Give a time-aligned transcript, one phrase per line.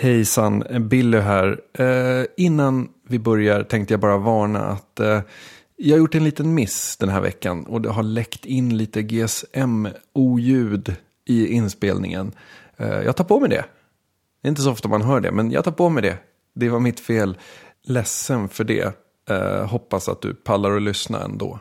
[0.00, 1.60] Hejsan, Billy här.
[1.72, 5.20] Eh, innan vi börjar tänkte jag bara varna att eh,
[5.76, 9.02] jag har gjort en liten miss den här veckan och det har läckt in lite
[9.02, 12.32] GSM-oljud i inspelningen.
[12.76, 13.64] Eh, jag tar på mig det.
[14.42, 16.18] Det är inte så ofta man hör det, men jag tar på mig det.
[16.54, 17.38] Det var mitt fel.
[17.84, 18.94] Ledsen för det.
[19.30, 21.58] Eh, hoppas att du pallar att lyssna ändå.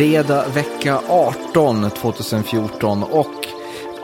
[0.00, 3.46] Fredag vecka 18 2014 och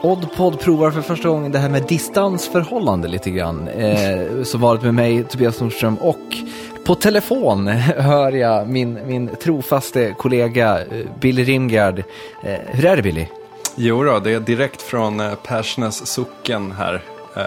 [0.03, 3.69] Oddpod provar för första gången det här med distansförhållande lite grann.
[3.69, 6.37] Eh, som varit med mig, Tobias Nordström och
[6.85, 11.99] på telefon hör jag min, min trofaste kollega eh, Billy Rimgard.
[12.43, 13.27] Eh, hur är det Billy?
[13.75, 16.95] Jo då, det är direkt från eh, Persnäs socken här.
[17.37, 17.43] Eh,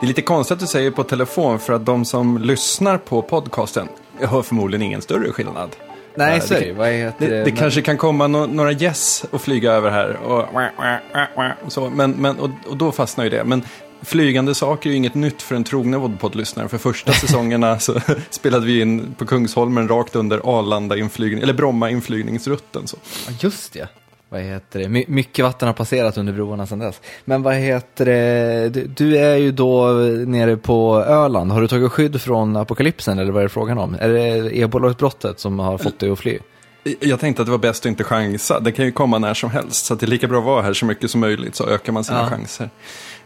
[0.00, 3.22] Det är lite konstigt att du säger på telefon för att de som lyssnar på
[3.22, 5.76] podcasten hör förmodligen ingen större skillnad.
[6.14, 6.72] Nej, så är det, det.
[6.72, 10.48] Vad heter det, det kanske kan komma no några gäss och flyga över här och,
[11.66, 13.44] och så, men, men, och, och då fastnar ju det.
[13.44, 13.62] Men
[14.02, 16.68] flygande saker är ju inget nytt för en trogna Vodpod-lyssnare.
[16.68, 21.90] För första säsongerna så spelade vi in på Kungsholmen rakt under Arlanda inflygning, eller Bromma
[21.90, 22.86] inflygningsrutten.
[22.86, 22.96] Så.
[23.40, 23.88] Just det.
[24.32, 24.88] Vad heter det?
[24.88, 27.00] My mycket vatten har passerat under broarna sedan dess.
[27.24, 28.68] Men vad heter det?
[28.68, 29.86] Du, du är ju då
[30.26, 31.52] nere på Öland.
[31.52, 33.96] Har du tagit skydd från apokalypsen eller vad är det frågan om?
[34.00, 36.38] Är det ebolautbrottet som har fått dig att fly?
[37.00, 38.60] Jag tänkte att det var bäst att inte chansa.
[38.60, 39.86] Det kan ju komma när som helst.
[39.86, 42.04] Så det är lika bra att vara här så mycket som möjligt så ökar man
[42.04, 42.26] sina Ja.
[42.26, 42.70] chanser.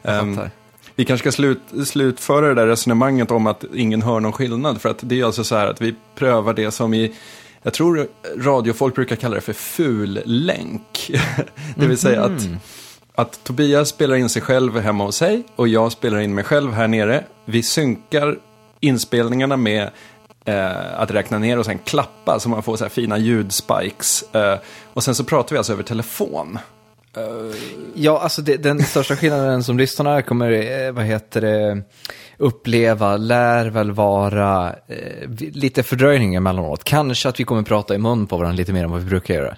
[0.03, 0.51] Fattar.
[0.97, 4.81] Vi kanske ska slut, slutföra det där resonemanget om att ingen hör någon skillnad.
[4.81, 7.15] För att det är alltså så här att vi prövar det som i,
[7.65, 11.11] jag tror radiofolk brukar kalla det för fullänk.
[11.77, 12.48] det vill säga att,
[13.14, 16.73] att Tobias spelar in sig själv hemma hos sig och jag spelar in mig själv
[16.73, 17.25] här nere.
[17.45, 18.39] Vi synkar
[18.80, 19.91] inspelningarna med
[20.45, 24.35] eh, att räkna ner och sen klappa så man får så här fina ljudspikes.
[24.35, 24.58] Eh,
[24.92, 26.58] och sen så pratar vi alltså över telefon.
[27.95, 31.83] Ja, alltså det, den största skillnaden som lyssnarna kommer, eh, vad heter det,
[32.39, 36.84] uppleva lär väl vara eh, lite fördröjning emellanåt.
[36.84, 39.34] Kanske att vi kommer prata i mun på varandra lite mer än vad vi brukar
[39.34, 39.56] göra.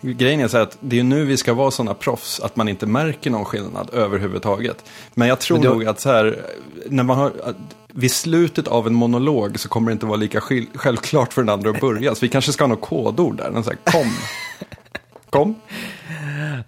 [0.00, 2.86] Grejen är så att det är nu vi ska vara sådana proffs att man inte
[2.86, 4.84] märker någon skillnad överhuvudtaget.
[5.14, 6.40] Men jag tror Men då- nog att så här,
[6.86, 7.32] när man har,
[7.92, 11.48] vid slutet av en monolog så kommer det inte vara lika skil- självklart för den
[11.48, 12.14] andra att börja.
[12.14, 14.10] Så vi kanske ska ha något kodord där, någon så här, kom.
[15.30, 15.54] Kom.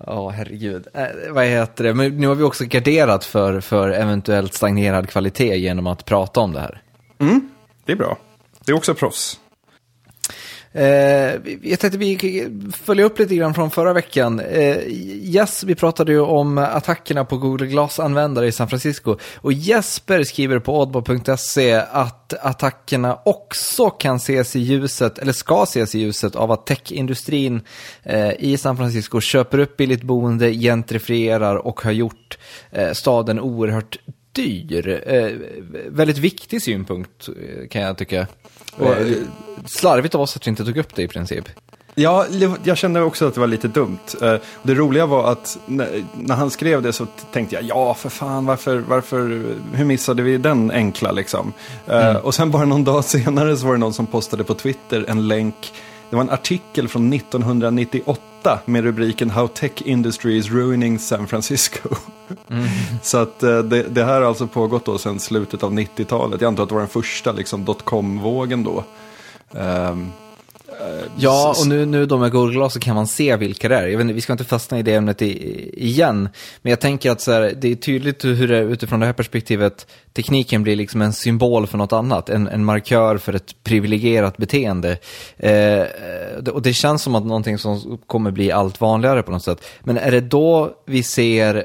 [0.06, 0.86] Ja, herregud.
[0.94, 1.94] Eh, vad heter det?
[1.94, 6.52] Men nu har vi också garderat för, för eventuellt stagnerad kvalitet genom att prata om
[6.52, 6.82] det här.
[7.18, 7.48] Mm,
[7.84, 8.18] det är bra.
[8.64, 9.40] Det är också proffs.
[10.76, 14.40] Eh, jag tänkte vi följa upp lite grann från förra veckan.
[14.40, 19.16] Eh, yes, vi pratade ju om attackerna på Google Glass-användare i San Francisco.
[19.36, 25.94] Och Jesper skriver på oddbo.se att attackerna också kan ses i ljuset, eller ska ses
[25.94, 27.60] i ljuset av att techindustrin
[28.02, 32.38] eh, i San Francisco köper upp billigt boende, gentrifierar och har gjort
[32.70, 33.98] eh, staden oerhört
[34.32, 35.02] dyr.
[35.06, 35.30] Eh,
[35.88, 38.26] väldigt viktig synpunkt eh, kan jag tycka.
[38.78, 38.94] Och,
[39.66, 41.44] slarvigt av oss att vi inte tog upp det i princip.
[41.98, 42.26] Ja,
[42.62, 43.98] jag kände också att det var lite dumt.
[44.22, 45.58] Eh, Det roliga var att
[46.14, 50.38] när han skrev det så tänkte jag, ja för fan, varför, varför, hur missade vi
[50.38, 51.52] den enkla liksom?
[51.86, 55.04] Eh, Och sen bara någon dag senare så var det någon som postade på Twitter
[55.08, 55.72] en länk,
[56.10, 61.88] det var en artikel från 1998 med rubriken How Tech Industry is Ruining San Francisco.
[63.02, 66.40] Så att eh, det, det här har alltså pågått då sedan slutet av 90-talet.
[66.40, 68.84] Jag antar att det var den första liksom dotcom-vågen då.
[69.60, 70.12] Ehm,
[71.18, 73.86] Ja, s- och nu, nu då med Google så kan man se vilka det är.
[73.86, 76.28] Jag vet vi ska inte fastna i det ämnet i, igen,
[76.62, 79.86] men jag tänker att så här, det är tydligt hur det utifrån det här perspektivet,
[80.12, 84.98] tekniken blir liksom en symbol för något annat, en, en markör för ett privilegierat beteende.
[85.36, 85.82] Eh,
[86.52, 89.64] och det känns som att någonting som kommer bli allt vanligare på något sätt.
[89.84, 91.64] Men är det då vi ser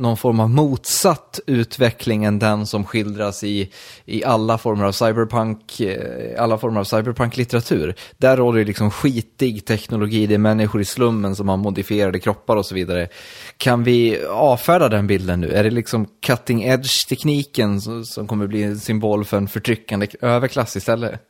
[0.00, 3.70] någon form av motsatt utveckling än den som skildras i,
[4.04, 7.94] i alla former av cyberpunk, eh, alla former av cyberpunk-litteratur.
[8.18, 12.56] Där råder det liksom skitig teknologi, det är människor i slummen som har modifierade kroppar
[12.56, 13.08] och så vidare.
[13.56, 15.52] Kan vi avfärda den bilden nu?
[15.52, 20.76] Är det liksom cutting edge-tekniken som, som kommer bli en symbol för en förtryckande överklass
[20.76, 21.20] istället?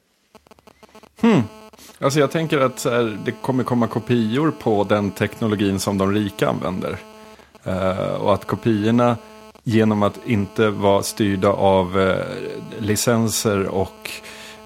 [1.21, 1.43] Hmm.
[1.99, 6.49] Alltså jag tänker att här, det kommer komma kopior på den teknologin som de rika
[6.49, 6.99] använder.
[7.65, 9.17] Eh, och att kopiorna
[9.65, 12.25] genom att inte vara styrda av eh,
[12.79, 14.11] licenser och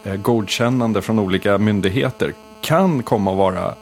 [0.05, 3.75] eh, godkännande från olika myndigheter kan komma att vara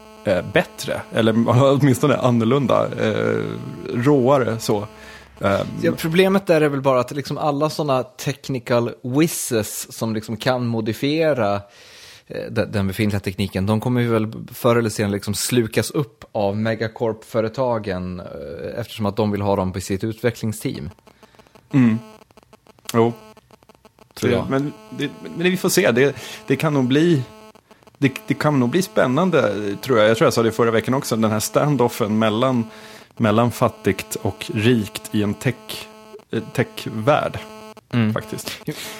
[0.52, 1.34] bättre, eller
[1.80, 2.88] åtminstone annorlunda,
[3.94, 4.86] råare så.
[5.82, 10.66] Ja, problemet där är väl bara att liksom alla sådana technical whizzes som liksom kan
[10.66, 11.60] modifiera eh,
[12.26, 16.56] den, den befintliga tekniken, de kommer ju väl förr eller senare liksom slukas upp av
[16.56, 20.90] megacorp-företagen eh, eftersom att de vill ha dem på sitt utvecklingsteam.
[21.72, 21.98] mm.
[22.94, 23.12] Jo,
[24.14, 24.50] Tror det, jag.
[24.50, 26.16] men, det, men vi får se, det,
[26.46, 27.22] det kan nog bli
[27.98, 29.52] det, det kan nog bli spännande,
[29.82, 30.08] tror jag.
[30.08, 32.64] Jag tror jag sa det förra veckan också, den här standoffen mellan,
[33.16, 35.88] mellan fattigt och rikt i en tech,
[36.30, 37.38] eh, techvärld.
[37.92, 38.14] Mm.
[38.14, 38.50] Faktiskt.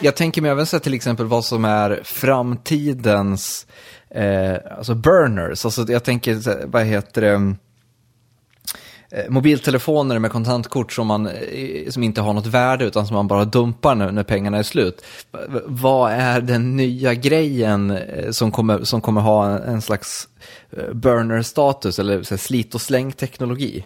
[0.00, 3.66] Jag tänker mig även så här till exempel vad som är framtidens
[4.10, 5.64] eh, alltså burners.
[5.64, 7.54] Alltså jag tänker, vad heter det,
[9.18, 13.28] eh, mobiltelefoner med kontantkort som, man, eh, som inte har något värde utan som man
[13.28, 15.04] bara dumpar när, när pengarna är slut.
[15.66, 20.28] Vad är den nya grejen eh, som kommer, som kommer ha en, slags
[20.92, 23.84] burner-status eller så här, slit och släng-teknologi?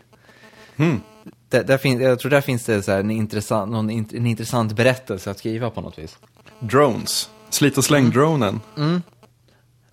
[0.76, 1.00] Hmm.
[1.49, 5.31] Där, där finns, jag tror där finns det så en, intressant, någon, en intressant berättelse
[5.31, 6.19] att skriva på något vis.
[6.61, 8.61] Drones, slit och släng-dronen.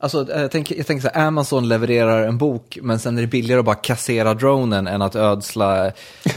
[0.04, 3.28] Alltså, jag tänker, jag tänker så här, Amazon levererar en bok, men sen är det
[3.28, 5.92] billigare att bara kassera dronen än att ödsla,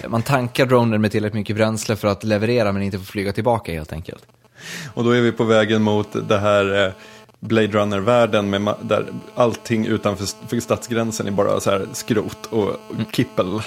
[0.09, 3.73] man tankar dronen med tillräckligt mycket bränsle för att leverera, men inte få flyga tillbaka
[3.73, 4.27] helt enkelt.
[4.95, 6.93] Och då är vi på vägen mot det här eh,
[7.41, 12.77] Blade Runner-världen där allting utanför för stadsgränsen är bara så här skrot och
[13.13, 13.47] kippel.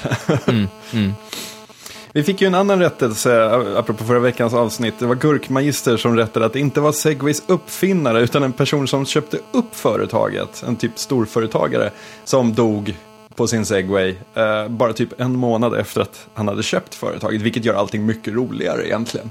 [2.13, 3.45] Vi fick ju en annan rättelse,
[3.77, 4.99] apropå förra veckans avsnitt.
[4.99, 9.05] Det var Gurkmagister som rättade att det inte var Segways uppfinnare, utan en person som
[9.05, 11.91] köpte upp företaget, en typ storföretagare,
[12.23, 12.97] som dog
[13.35, 17.65] på sin Segway, eh, bara typ en månad efter att han hade köpt företaget, vilket
[17.65, 19.29] gör allting mycket roligare egentligen.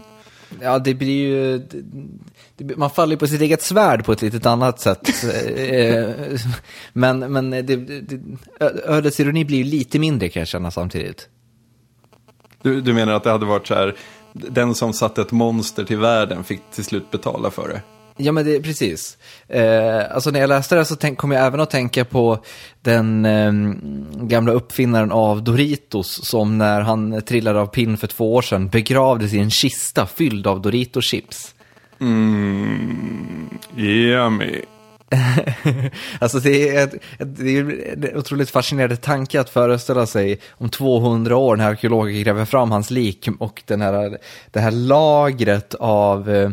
[0.60, 1.58] Ja, det blir ju,
[2.56, 5.08] det, man faller på sitt eget svärd på ett litet annat sätt.
[5.58, 6.10] Eh,
[6.92, 8.20] men men det, det,
[8.84, 11.28] ödets ironi blir ju lite mindre kan jag känna samtidigt.
[12.62, 13.96] Du, du menar att det hade varit så här,
[14.32, 17.82] den som satte ett monster till världen fick till slut betala för det?
[18.18, 19.18] Ja, men det precis.
[19.48, 22.44] Eh, alltså när jag läste det så tänk, kom jag även att tänka på
[22.82, 23.52] den eh,
[24.26, 29.32] gamla uppfinnaren av Doritos som när han trillade av pinn för två år sedan begravdes
[29.32, 31.54] i en kista fylld av Dorito-chips.
[32.00, 34.60] Mm, yummy.
[36.18, 40.68] alltså det är, ett, ett, det är en otroligt fascinerande tanke att föreställa sig om
[40.68, 44.18] 200 år när arkeologer gräver fram hans lik och den här,
[44.50, 46.50] det här lagret av, eh,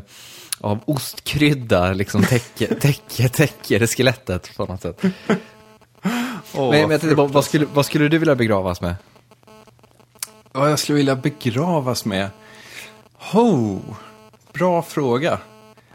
[0.62, 5.02] av ostkrydda liksom täcker, täcker, täcker skelettet på något sätt.
[6.54, 8.96] Åh, men, men tänkte, vad, skulle, vad skulle du vilja begravas med?
[10.52, 12.30] Vad jag skulle vilja begravas med?
[13.14, 13.80] Ho,
[14.54, 15.40] bra fråga.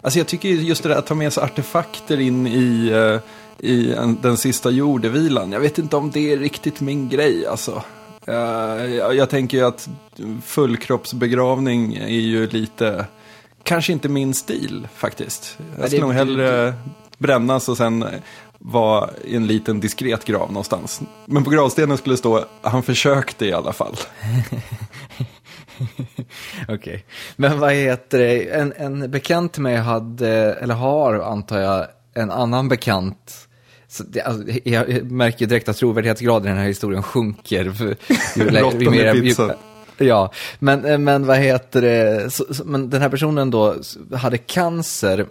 [0.01, 3.21] Alltså jag tycker ju just det där att ta med sig artefakter in i, eh,
[3.71, 5.53] i en, den sista jordevilan.
[5.53, 7.83] Jag vet inte om det är riktigt min grej alltså.
[8.27, 8.35] Eh,
[8.95, 9.89] jag, jag tänker ju att
[10.45, 13.07] fullkroppsbegravning är ju lite,
[13.63, 15.59] kanske inte min stil faktiskt.
[15.79, 16.75] Jag skulle nog hellre
[17.19, 18.05] brännas och sen
[18.59, 21.01] vara i en liten diskret grav någonstans.
[21.27, 23.97] Men på gravstenen skulle det stå, han försökte i alla fall.
[26.69, 27.05] Okej.
[27.37, 32.31] Men vad heter det, en, en bekant till mig hade, eller har antar jag, en
[32.31, 33.47] annan bekant.
[34.07, 37.65] Det, alltså, jag märker direkt att trovärdighetsgraden i den här historien sjunker.
[38.37, 39.51] Ju, lä- Råttan i pizzan.
[40.05, 43.77] Ja, men, eh, men vad heter det, så, så, men den här personen då
[44.15, 45.27] hade cancer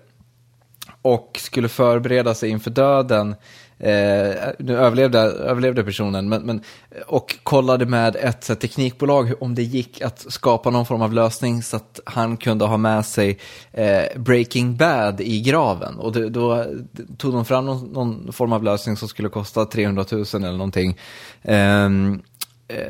[1.02, 3.36] och skulle förbereda sig inför döden.
[3.80, 6.62] Eh, nu överlevde, överlevde personen, men, men,
[7.08, 11.14] och kollade med ett så här, teknikbolag om det gick att skapa någon form av
[11.14, 13.38] lösning så att han kunde ha med sig
[13.72, 15.96] eh, Breaking Bad i graven.
[15.96, 16.66] Och det, då
[17.18, 20.98] tog de fram någon, någon form av lösning som skulle kosta 300 000 eller någonting.
[21.42, 21.90] Eh,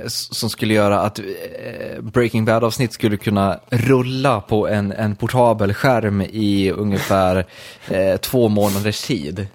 [0.07, 6.21] som skulle göra att eh, Breaking Bad-avsnitt skulle kunna rulla på en, en portabel skärm
[6.21, 7.45] i ungefär
[7.87, 9.47] eh, två månaders tid.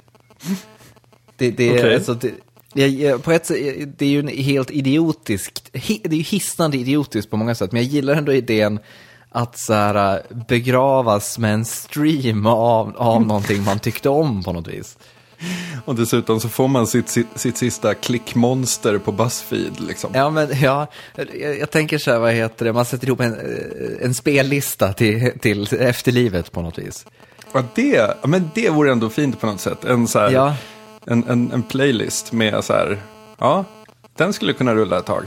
[1.36, 1.94] Det, det, är Okej.
[1.94, 2.18] alltså,
[2.74, 3.58] det, på ett sätt,
[3.98, 7.82] det är ju en helt idiotiskt, det är ju hisnande idiotiskt på många sätt, men
[7.82, 8.78] jag gillar ändå idén
[9.30, 14.68] att så här, begravas med en stream av, av någonting man tyckte om på något
[14.68, 14.98] vis.
[15.84, 20.10] Och dessutom så får man sitt, sitt, sitt sista klickmonster på Buzzfeed liksom.
[20.14, 20.86] Ja, men ja,
[21.16, 23.36] jag, jag tänker så här, vad heter det, man sätter ihop en,
[24.00, 27.06] en spellista till, till efterlivet på något vis.
[27.52, 29.84] Ja, det, men det vore ändå fint på något sätt.
[29.84, 30.56] En, så här, Ja.
[31.06, 32.98] en, en, en playlist med så här,
[33.38, 33.64] ja,
[34.16, 35.26] den skulle kunna rulla ett tag.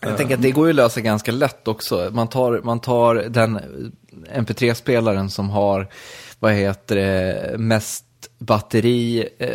[0.00, 2.10] Jag tänker att det går ju att lösa ganska lätt också.
[2.12, 3.60] Man tar, man tar den
[4.34, 5.88] MP3-spelaren som har,
[6.38, 8.04] vad heter det, mest
[8.38, 9.48] batteri, eh,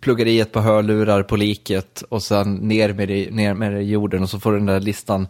[0.00, 3.80] pluggar i ett par hörlurar på liket och sen ner med, det, ner med det
[3.80, 5.28] i jorden och så får den där listan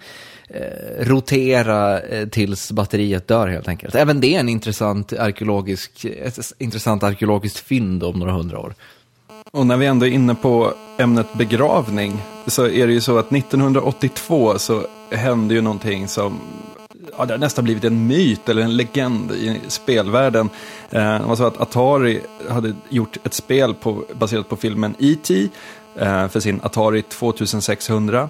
[0.49, 3.95] eh, rotera eh, tills batteriet dör helt enkelt.
[3.95, 8.75] Även det är en intressant arkeologisk, ett intressant arkeologiskt fynd om några hundra år.
[9.51, 13.33] Och när vi ändå är inne på ämnet begravning så är det ju så att
[13.33, 16.41] 1982 så hände ju någonting som
[17.19, 20.51] ja, det har nästan blivit en myt eller en legend i spelvärlden.
[20.91, 25.49] Eh, det var så att Atari hade gjort ett spel på, baserat på filmen E.T.
[25.97, 28.29] Eh, för sin Atari 2600.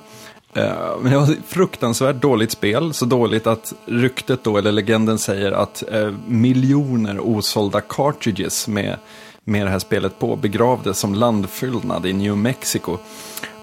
[0.54, 5.18] Eh, men det var ett fruktansvärt dåligt spel, så dåligt att ryktet då, eller legenden
[5.18, 8.96] säger att eh, miljoner osålda cartridges med
[9.44, 12.98] med det här spelet på begravdes som landfyllnad i New Mexico.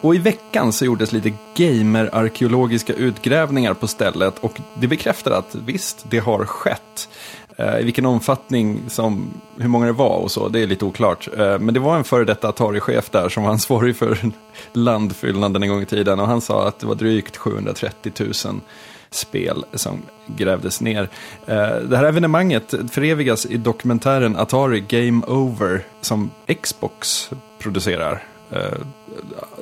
[0.02, 6.06] Och i veckan så gjordes lite gamer-arkeologiska utgrävningar på stället och det bekräftar att visst,
[6.10, 7.10] det har skett.
[7.58, 11.30] Eh, I vilken omfattning, som, hur många det var och så, det är lite oklart.
[11.38, 14.18] Eh, men det var en före detta Atari-chef där som var ansvarig för
[14.74, 18.12] landfyllnaden en gång i tiden och han sa att det var drygt 730
[18.46, 18.62] 000
[19.12, 21.10] spel som grävdes ner.
[21.46, 28.24] Eh, det här evenemanget förevigas i dokumentären Atari Game Over som Xbox producerar.
[28.52, 28.80] Eh,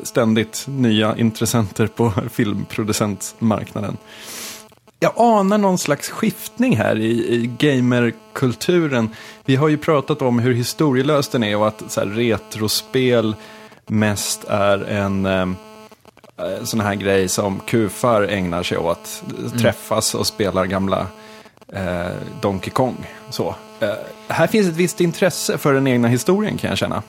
[0.04, 3.98] ständigt nya intressenter på filmproducentmarknaden.
[5.00, 9.10] Jag anar någon slags skiftning här i, i gamerkulturen.
[9.46, 13.36] Vi har ju pratat om hur historielös den är och att så här, retrospel
[13.88, 15.48] mest är en Eh,
[16.64, 19.24] sån här grej som kufar ägnar sig åt.
[19.30, 19.58] Mm.
[19.58, 21.08] Träffas och spelar gamla
[21.74, 22.08] eh,
[22.42, 23.08] Donkey Kong.
[23.30, 23.56] Så.
[23.80, 23.90] Eh,
[24.28, 27.04] här finns ett visst intresse för den egna historien kan jag känna.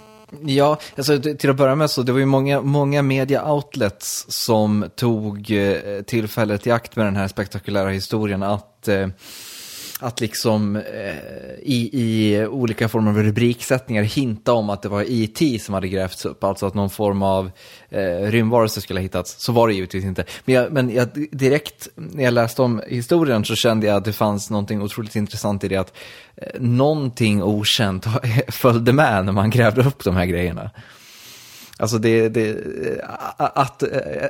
[0.45, 4.91] Ja, alltså, till att börja med så det var ju många, många media outlets som
[4.97, 9.09] tog eh, tillfället i akt med den här spektakulära historien att eh,
[9.99, 10.83] att liksom eh,
[11.63, 16.25] i, i olika former av rubriksättningar hinta om att det var IT som hade grävts
[16.25, 17.51] upp, alltså att någon form av
[17.89, 19.45] eh, rymdvarelse skulle ha hittats.
[19.45, 20.25] Så var det givetvis inte.
[20.45, 24.13] Men, jag, men jag, direkt när jag läste om historien så kände jag att det
[24.13, 25.97] fanns någonting otroligt intressant i det att
[26.37, 28.07] eh, någonting okänt
[28.49, 30.71] följde med när man grävde upp de här grejerna.
[31.81, 32.57] Alltså det, det,
[33.37, 33.83] att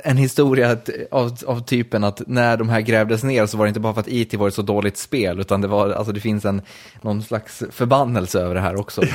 [0.03, 0.77] en historia
[1.11, 4.01] av, av typen att när de här grävdes ner så var det inte bara för
[4.01, 6.61] att IT var ett så dåligt spel, utan det, var, alltså det finns en,
[7.01, 9.01] någon slags förbannelse över det här också.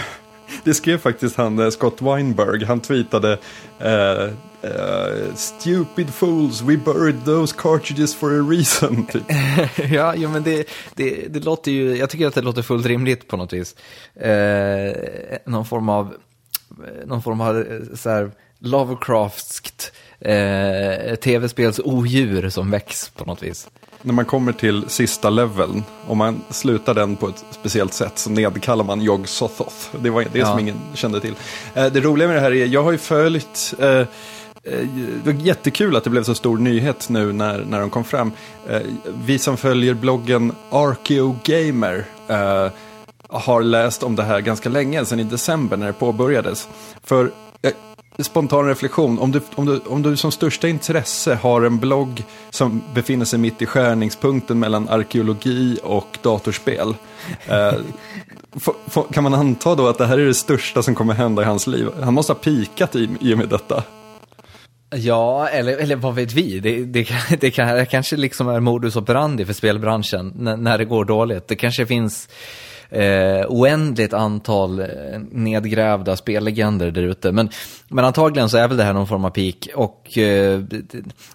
[0.64, 3.38] Det skrev faktiskt han, eh, Scott Weinberg, han tweetade
[3.84, 4.32] uh,
[4.64, 9.06] uh, Stupid fools, we buried those cartridges for a reason.
[9.12, 9.22] Typ.
[9.92, 13.28] ja, jo, men det, det, det låter ju, jag tycker att det låter fullt rimligt
[13.28, 13.76] på något vis.
[14.16, 14.92] Uh,
[15.46, 16.24] någon form av Eh,
[17.07, 17.64] någon form av eh,
[17.95, 23.69] så här, Lovecraftskt eh, tv-spels odjur som väcks på något vis.
[24.02, 28.31] När man kommer till sista leveln, om man slutar den på ett speciellt sätt så
[28.31, 29.97] nedkallar man Yog Sothoth.
[30.02, 30.47] Det var det ja.
[30.47, 31.35] som ingen kände till.
[31.75, 34.07] Eh, det roliga med det här är, jag har ju följt eh, eh
[35.25, 38.33] det var jättekul att det blev så stor nyhet nu när, när de kom fram.
[39.25, 42.04] Vi som följer bloggen Archeo Gamer
[43.34, 46.68] har läst om det här ganska länge, sedan i december när det påbörjades.
[47.02, 47.30] För
[47.62, 47.72] eh,
[48.18, 52.82] spontan reflektion, om du, om, du, om du som största intresse har en blogg som
[52.94, 56.94] befinner sig mitt i skärningspunkten mellan arkeologi och datorspel.
[57.46, 57.74] Eh,
[59.12, 61.66] kan man anta då att det här är det största som kommer hända i hans
[61.66, 61.88] liv?
[62.02, 63.84] Han måste ha pikat i, i och med detta.
[64.96, 66.60] Ja, eller, eller vad vet vi?
[66.60, 67.08] Det, det,
[67.40, 71.48] det, kan, det kanske liksom är modus operandi för spelbranschen när, när det går dåligt.
[71.48, 72.28] Det kanske finns
[72.94, 74.86] eh, oändligt antal eh,
[75.30, 77.32] nedgrävda spellegender där ute.
[77.32, 77.50] Men,
[77.88, 79.68] men antagligen så är väl det här någon form av peak.
[79.74, 80.82] Och eh, det,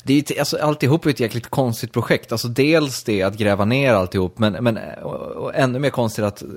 [0.03, 2.31] det är ju, alltså, alltihop är ett jäkligt konstigt projekt.
[2.31, 6.41] Alltså dels det att gräva ner alltihop, men, men och, och ännu mer konstigt att
[6.41, 6.47] eh,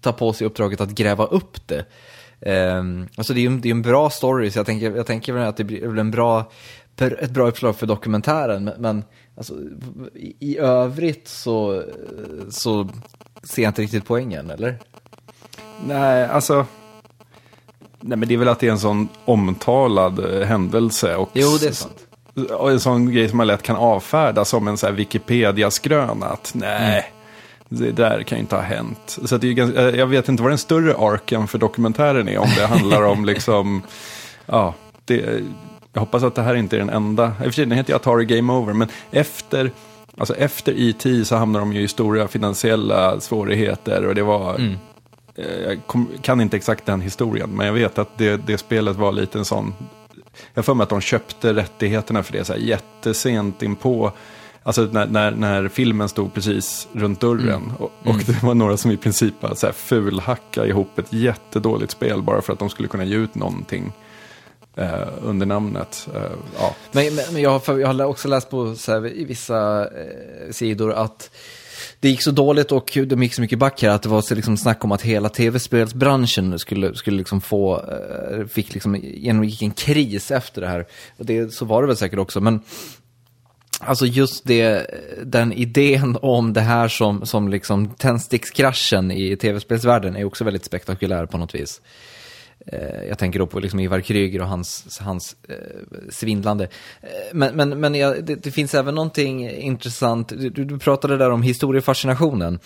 [0.00, 1.84] ta på sig uppdraget att gräva upp det.
[2.40, 2.82] Eh,
[3.16, 5.56] alltså det är ju det är en bra story, så jag tänker, jag tänker att
[5.56, 6.50] det blir en bra,
[6.98, 8.64] ett bra uppslag för dokumentären.
[8.64, 9.04] Men, men
[9.36, 9.54] alltså,
[10.14, 11.84] i, i övrigt så,
[12.50, 12.88] så
[13.42, 14.78] ser jag inte riktigt poängen, eller?
[15.86, 16.66] Nej, alltså...
[18.04, 21.16] Nej, men det är väl att det är en sån omtalad eh, händelse.
[21.16, 22.06] Och jo, det är sant.
[22.50, 26.26] Och en sån grej som man lätt kan avfärda som en så här Wikipedia-skröna.
[26.26, 27.12] Att nej,
[27.70, 27.82] mm.
[27.82, 29.18] det där kan ju inte ha hänt.
[29.24, 32.38] Så det är ganska, eh, jag vet inte vad den större arken för dokumentären är.
[32.38, 33.82] Om det handlar om liksom,
[34.46, 34.74] ja,
[35.04, 35.42] det,
[35.92, 37.26] jag hoppas att det här inte är den enda.
[37.26, 39.70] I och för sig, den heter ju Atari Game Over, men efter
[40.18, 44.54] Alltså efter IT så hamnar de ju i stora finansiella svårigheter och det var...
[44.54, 44.76] Mm.
[45.34, 45.78] Eh, jag
[46.22, 49.44] kan inte exakt den historien, men jag vet att det, det spelet var lite en
[49.44, 49.74] sån
[50.54, 54.12] jag får mig att de köpte rättigheterna för det så här jättesent in på
[54.64, 57.62] Alltså när, när, när filmen stod precis runt dörren.
[57.62, 57.76] Mm.
[57.78, 58.24] Och, och mm.
[58.26, 62.42] det var några som i princip bara så här fulhacka ihop ett jättedåligt spel bara
[62.42, 63.92] för att de skulle kunna ge ut någonting
[64.76, 66.08] eh, under namnet.
[66.14, 66.22] Eh,
[66.58, 66.74] ja.
[66.92, 70.50] Men, men, men jag, har, jag har också läst på så här, i vissa eh,
[70.50, 71.30] sidor att
[72.00, 74.34] det gick så dåligt och de gick så mycket back här att det var så
[74.34, 79.70] liksom snack om att hela tv-spelsbranschen skulle, skulle liksom få, eh, fick liksom, genomgick en
[79.70, 80.86] kris efter det här.
[81.16, 82.60] Och det, så var det väl säkert också, men
[83.84, 84.86] Alltså just det,
[85.24, 91.26] den idén om det här som, som liksom tändstickskraschen i tv-spelsvärlden är också väldigt spektakulär
[91.26, 91.80] på något vis.
[92.66, 95.56] Eh, jag tänker då på liksom Ivar Kryger och hans, hans eh,
[96.10, 96.68] svindlande.
[97.00, 100.28] Eh, men, men, men ja, det, det, finns även någonting intressant.
[100.28, 102.58] Du, du pratade där om historiefascinationen.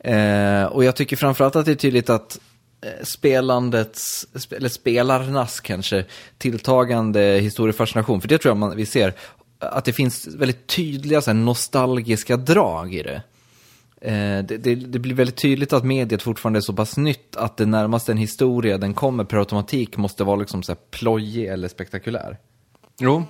[0.00, 2.40] Eh, och jag tycker framförallt att det är tydligt att
[2.84, 6.04] eh, spelandets, eller spelarnas kanske,
[6.38, 9.14] tilltagande historiefascination, för det tror jag man, vi ser,
[9.58, 13.22] att det finns väldigt tydliga så här, nostalgiska drag i det.
[14.00, 17.56] Eh, det, det, det, blir väldigt tydligt att mediet fortfarande är så pass nytt att
[17.56, 21.68] det närmaste en historia den kommer per automatik måste vara liksom så här plojig eller
[21.68, 22.38] spektakulär.
[22.98, 23.24] Jo,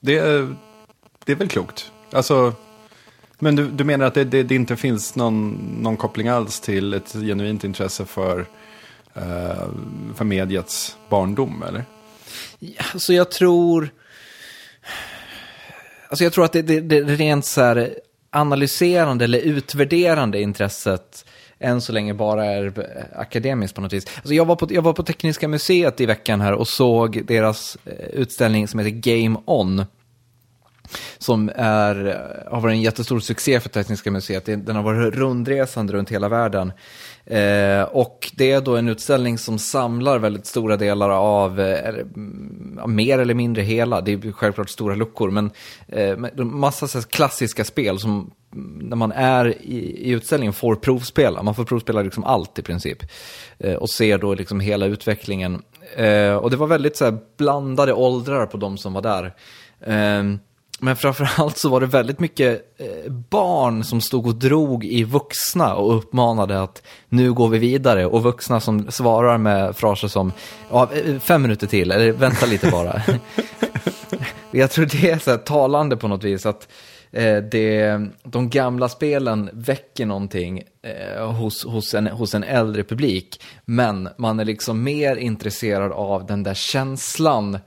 [0.00, 0.56] det, är,
[1.24, 1.92] det är väl klokt.
[2.12, 2.52] Alltså,
[3.38, 5.50] men du, du menar att det, det, det, inte finns någon,
[5.80, 8.40] någon koppling alls till ett genuint intresse för,
[9.16, 9.68] uh,
[10.14, 11.84] för mediets barndom, eller?
[12.58, 13.90] Ja, alltså jag tror...
[16.08, 17.94] Alltså jag tror att det, det, det rent så här
[18.32, 21.24] analyserande eller utvärderande intresset
[21.62, 24.06] än så länge bara är eh, akademiskt på något vis.
[24.16, 27.76] Alltså jag, var på, jag var på Tekniska museet i veckan här och såg deras
[27.84, 29.84] eh, utställning som heter Game On.
[31.18, 34.46] Som är, eh, har varit en jättestor succé för Tekniska museet.
[34.46, 36.72] Den har varit rundresande runt hela världen.
[37.26, 42.80] Eh, och det är då en utställning som samlar väldigt stora delar av, eh, mm,
[42.86, 45.50] mer eller mindre hela, det är självklart stora luckor, men
[45.88, 51.42] eh, massa så klassiska spel som mm, när man är i, i, utställningen får provspela.
[51.42, 52.98] Man får provspela liksom allt i princip.
[53.58, 55.62] Eh, och ser då liksom hela utvecklingen.
[55.96, 59.34] Eh, och det var väldigt så här, blandade åldrar på de som var där.
[59.86, 60.38] Ehm,
[60.84, 65.74] men framförallt så var det väldigt mycket eh, barn som stod och drog i vuxna
[65.74, 68.06] och uppmanade att nu går vi vidare.
[68.06, 70.32] Och vuxna som svarar med fraser som
[70.70, 73.02] ja, eh, fem minuter till, eller vänta lite bara.
[74.50, 76.68] Jag tror det är så här talande på något vis att
[77.12, 83.42] eh, det, de gamla spelen väcker någonting eh, hos, hos, en, hos en äldre publik.
[83.64, 87.58] Men man är liksom mer intresserad av den där känslan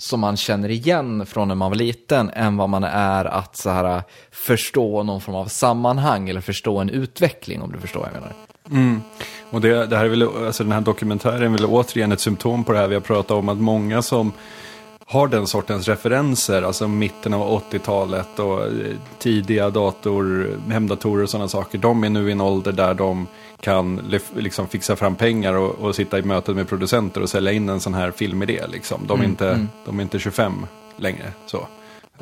[0.00, 3.70] som man känner igen från när man var liten än vad man är att så
[3.70, 8.08] här, äh, förstå någon form av sammanhang eller förstå en utveckling om du förstår vad
[8.08, 8.32] jag menar.
[8.70, 9.02] Mm.
[9.50, 12.64] Och det, det här är väl, alltså den här dokumentären är väl återigen ett symptom
[12.64, 14.32] på det här vi har pratat om att många som
[15.10, 21.48] har den sortens referenser, alltså mitten av 80-talet och eh, tidiga dator, hemdatorer och sådana
[21.48, 23.26] saker, de är nu i en ålder där de
[23.60, 27.68] kan liksom fixa fram pengar och, och, sitta i mötet med producenter och sälja in
[27.68, 28.66] en sån här filmidé.
[28.66, 29.00] Liksom.
[29.06, 29.68] De, är mm, inte, mm.
[29.84, 31.32] de är inte 25 längre.
[31.46, 31.58] Så.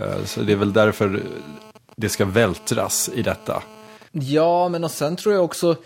[0.01, 1.23] Uh, så det är väl därför
[1.97, 3.63] det ska vältras i detta.
[4.13, 5.77] Ja, men och sen tror jag också,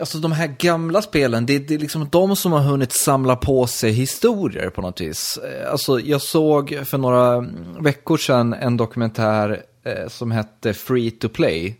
[0.00, 3.66] alltså de här gamla spelen, det, det är liksom de som har hunnit samla på
[3.66, 5.38] sig historier på något vis.
[5.38, 7.46] Eh, alltså jag såg för några
[7.80, 11.76] veckor sedan en dokumentär eh, som hette Free to Play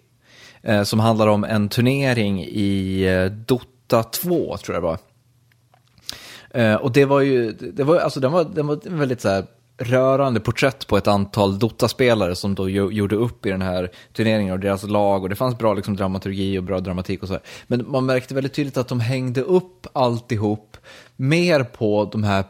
[0.62, 4.98] eh, som handlar om en turnering i eh, Dota 2, tror jag det var.
[6.50, 9.44] Eh, och det var ju, det var, alltså den var, den var väldigt så här
[9.78, 14.60] rörande porträtt på ett antal Dota-spelare som då gjorde upp i den här turneringen och
[14.60, 17.34] deras lag och det fanns bra liksom, dramaturgi och bra dramatik och så.
[17.34, 17.42] Här.
[17.66, 20.76] Men man märkte väldigt tydligt att de hängde upp alltihop
[21.16, 22.44] mer på de här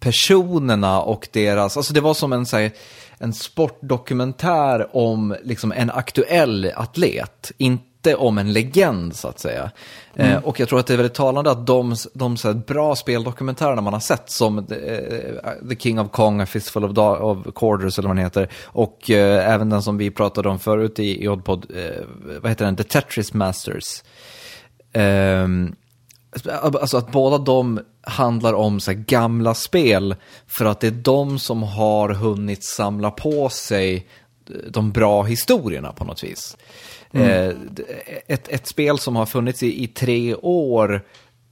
[0.00, 2.70] personerna och deras, alltså det var som en så här,
[3.18, 9.70] en sportdokumentär om liksom en aktuell atlet, inte om en legend så att säga.
[10.14, 10.36] Eh, mm.
[10.36, 13.80] Eh, och jag tror att det är väldigt talande att de, de så bra speldokumentärerna
[13.80, 14.64] man har sett, som eh,
[15.68, 19.52] The King of Kong, A Fistful of, of Quarters eller vad den heter, och eh,
[19.52, 22.04] även den som vi pratade om förut i, i Oddpod, eh,
[22.40, 24.02] vad heter den, The Tetris Masters.
[24.94, 25.76] Um,
[26.62, 31.62] Alltså att båda de handlar om så gamla spel för att det är de som
[31.62, 34.06] har hunnit samla på sig
[34.70, 36.56] de bra historierna på något vis.
[37.14, 37.28] Mm.
[37.28, 37.54] Eh,
[38.26, 41.02] ett, ett spel som har funnits i, i tre år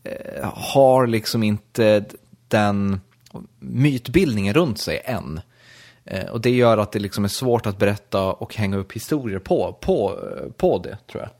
[0.04, 2.04] eh, har liksom inte
[2.48, 3.00] den
[3.58, 5.40] mytbildningen runt sig än.
[6.04, 9.38] Eh, och det gör att det liksom är svårt att berätta och hänga upp historier
[9.38, 10.18] på, på,
[10.56, 11.30] på det, tror jag.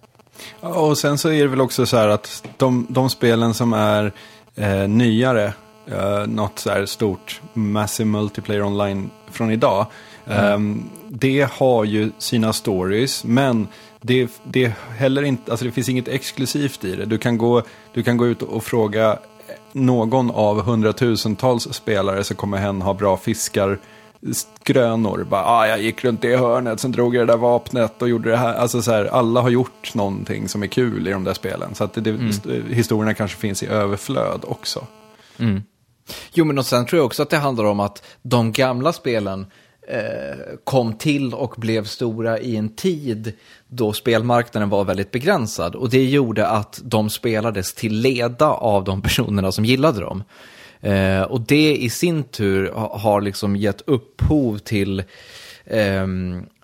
[0.60, 4.12] Och sen så är det väl också så här att de, de spelen som är
[4.54, 5.52] eh, nyare
[5.92, 9.86] uh, något så här stort Massive Multiplayer Online från idag.
[10.26, 10.54] Mm.
[10.54, 13.68] Um, det har ju sina stories, men
[14.02, 17.04] det, det, heller inte, alltså det finns inget exklusivt i det.
[17.04, 17.62] Du kan gå,
[17.94, 19.18] du kan gå ut och fråga
[19.72, 23.78] någon av hundratusentals spelare som kommer hem ha bra fiskar
[24.64, 25.26] grönor.
[25.30, 28.30] Bara, ah, jag gick runt det hörnet, sen drog jag det där vapnet och gjorde
[28.30, 28.54] det här.
[28.54, 31.74] Alltså så här, alla har gjort någonting som är kul i de där spelen.
[31.74, 32.32] Så att det, mm.
[32.68, 34.86] historierna kanske finns i överflöd också.
[35.38, 35.62] Mm.
[36.32, 39.46] Jo, men och sen tror jag också att det handlar om att de gamla spelen
[39.88, 43.32] Eh, kom till och blev stora i en tid
[43.68, 45.74] då spelmarknaden var väldigt begränsad.
[45.74, 50.24] Och det gjorde att de spelades till leda av de personerna som gillade dem.
[50.80, 55.02] Eh, och det i sin tur har liksom gett upphov till,
[55.64, 56.06] eh,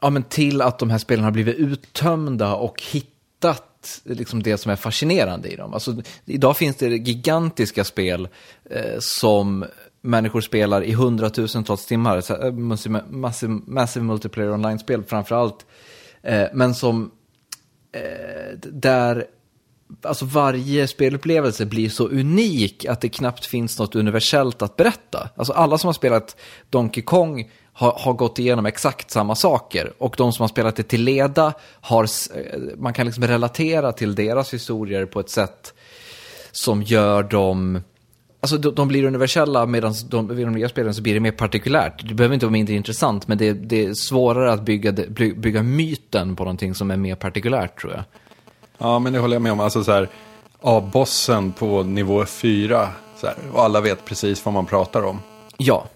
[0.01, 4.73] ja, men till att de här spelen har blivit uttömda och hittat liksom det som
[4.73, 5.75] är fascinerande i dem.
[5.75, 8.29] Alltså, idag finns det gigantiska spel
[8.71, 9.65] eh, som
[10.09, 12.21] människor spelar i hundratusentals timmar.
[12.21, 15.67] Så, eh, äh, massive, massive multiplayer online-spel framför allt.
[16.23, 17.11] Eh, men som
[17.93, 19.27] eh, där
[20.03, 25.29] alltså varje spelupplevelse blir så unik att det knappt finns något universellt att berätta.
[25.37, 26.37] Alltså alla som har spelat
[26.71, 30.83] Donkey Kong har, har gått igenom exakt samma saker och de som har spelat det
[30.83, 35.75] till leda har, eh, man kan liksom relatera till deras historier på ett sätt
[36.53, 37.83] som gör dem
[38.41, 41.31] Alltså de, de blir universella medan de, vid de nya spelen så blir det mer
[41.31, 42.09] partikulärt.
[42.09, 44.93] Det behöver inte vara mindre intressant men det, det är svårare att bygga,
[45.37, 48.05] bygga myten på någonting som är mer partikulärt tror jag.
[48.79, 49.61] Ja, men det håller jag med om.
[49.61, 50.09] Alltså så här,
[50.61, 52.89] A-bossen på nivå 4.
[53.17, 55.19] Så här, och alla vet precis vad man pratar om.
[55.57, 55.89] Ja.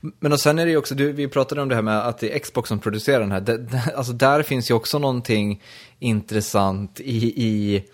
[0.00, 2.18] Men och sen är det ju också, du, vi pratade om det här med att
[2.18, 3.40] det är Xbox som producerar den här.
[3.40, 5.62] Det, alltså där finns ju också någonting
[5.98, 7.84] intressant i, i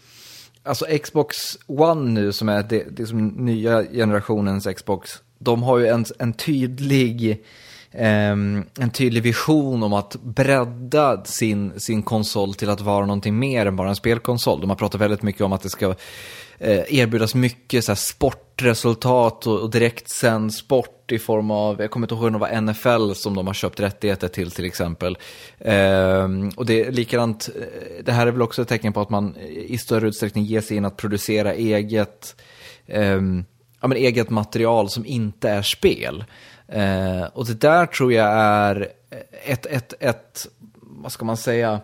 [0.66, 5.11] alltså Xbox One nu som är det, det som nya generationens Xbox.
[5.38, 7.44] De har ju en, en tydlig
[7.92, 13.66] ehm, en tydlig vision om att bredda sin, sin konsol till att vara någonting mer
[13.66, 14.61] än bara en spelkonsol.
[14.61, 15.94] De har pratat väldigt mycket om att det ska
[16.59, 21.90] Eh, erbjudas mycket så här, sportresultat och, och direkt sen sport i form av, jag
[21.90, 25.19] kommer inte ihåg om det var NFL som de har köpt rättigheter till till exempel.
[25.59, 29.11] Ehm, och det är likadant, eh, det här är väl också ett tecken på att
[29.11, 32.37] man i större utsträckning ger sig in att producera eget,
[32.87, 33.45] ehm,
[33.81, 36.25] ja, men eget material som inte är spel.
[36.69, 38.88] Eh, och det där tror jag är
[39.45, 40.47] ett, ett, ett
[40.81, 41.81] vad ska man säga,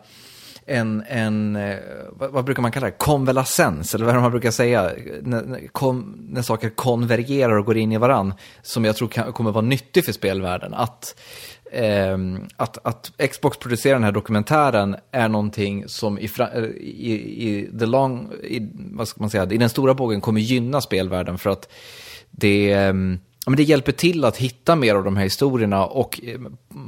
[0.66, 1.77] en, en eh,
[2.11, 4.90] vad, vad, brukar man kalla det, konvalescens, eller vad är det man brukar säga,
[5.22, 9.53] när, kom, när saker konvergerar och går in i varann, som jag tror kan, kommer
[9.53, 10.75] vara nyttig för spelvärlden.
[10.75, 11.20] Att,
[11.72, 12.18] eh,
[12.57, 17.12] att, att Xbox producerar den här dokumentären är någonting som i, eh, i,
[17.48, 21.38] i, the long, i, vad ska man säga, i den stora bågen kommer gynna spelvärlden
[21.38, 21.68] för att
[22.31, 22.94] det eh,
[23.46, 26.40] men det hjälper till att hitta mer av de här historierna och eh,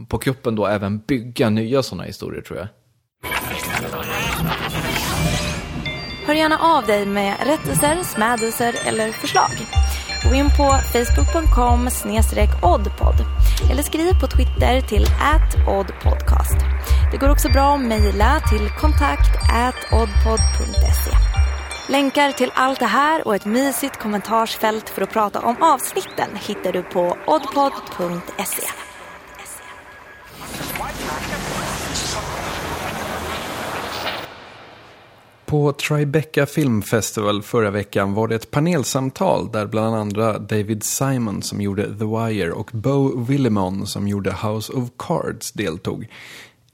[0.09, 2.69] på kuppen då även bygga nya sådana historier tror jag.
[6.27, 9.67] Hör gärna av dig med rättelser, smädelser eller förslag.
[10.29, 11.89] Gå in på facebook.com
[12.63, 13.15] oddpod
[13.71, 15.07] eller skriv på Twitter till
[15.69, 16.57] oddpodcast.
[17.13, 19.31] Det går också bra att mejla till kontakt
[19.93, 21.17] oddpod.se.
[21.93, 26.73] Länkar till allt det här och ett mysigt kommentarsfält för att prata om avsnitten hittar
[26.73, 28.84] du på oddpod.se.
[35.47, 41.43] På Tribeca Film Festival förra veckan var det ett panelsamtal där bland andra David Simon
[41.43, 46.09] som gjorde The Wire och Bo Willimon som gjorde House of Cards deltog.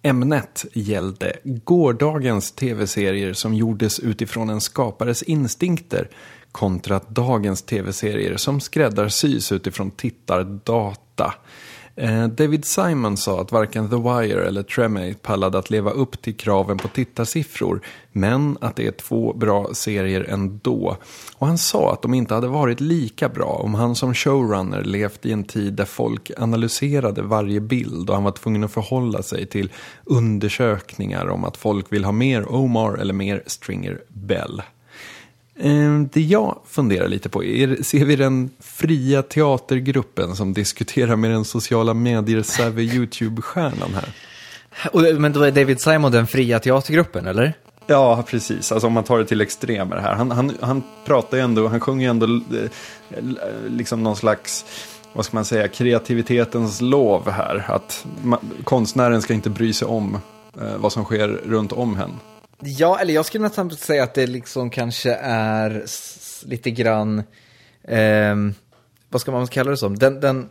[0.02, 6.08] Ämnet gällde gårdagens tv-serier som gjordes utifrån en skapares instinkter
[6.52, 11.34] kontra dagens tv-serier som skräddarsys utifrån tittardata.
[11.96, 16.36] Eh, David Simon sa att varken The Wire eller Treme pallade att leva upp till
[16.36, 17.80] kraven på tittarsiffror,
[18.12, 20.96] men att det är två bra serier ändå.
[21.36, 25.26] Och han sa att de inte hade varit lika bra om han som showrunner levt
[25.26, 29.46] i en tid där folk analyserade varje bild och han var tvungen att förhålla sig
[29.46, 29.72] till
[30.04, 34.62] undersökningar om att folk vill ha mer Omar eller mer Stringer Bell.
[35.62, 41.30] Ehm, det jag funderar lite på är, ser vi den fria teatergruppen som diskuterar med
[41.30, 44.08] den sociala medier-savvy YouTube-stjärnan här?
[45.18, 47.52] Men då är David Simon den fria teatergruppen, eller?
[47.86, 48.72] Ja, precis.
[48.72, 50.14] Alltså om man tar det till extremer här.
[50.14, 52.70] Han, han, han pratar ju ändå, han sjunger ju ändå eh,
[53.68, 54.64] liksom någon slags,
[55.12, 57.64] vad ska man säga, kreativitetens lov här.
[57.68, 58.06] Att
[58.64, 60.18] konstnären ska inte bry sig om
[60.60, 62.14] eh, vad som sker runt om henne.
[62.62, 65.84] Ja, eller jag skulle nästan säga att det liksom kanske är
[66.46, 67.22] lite grann
[67.82, 68.36] eh,
[69.08, 69.98] vad ska man kalla det som?
[69.98, 70.48] Den, den,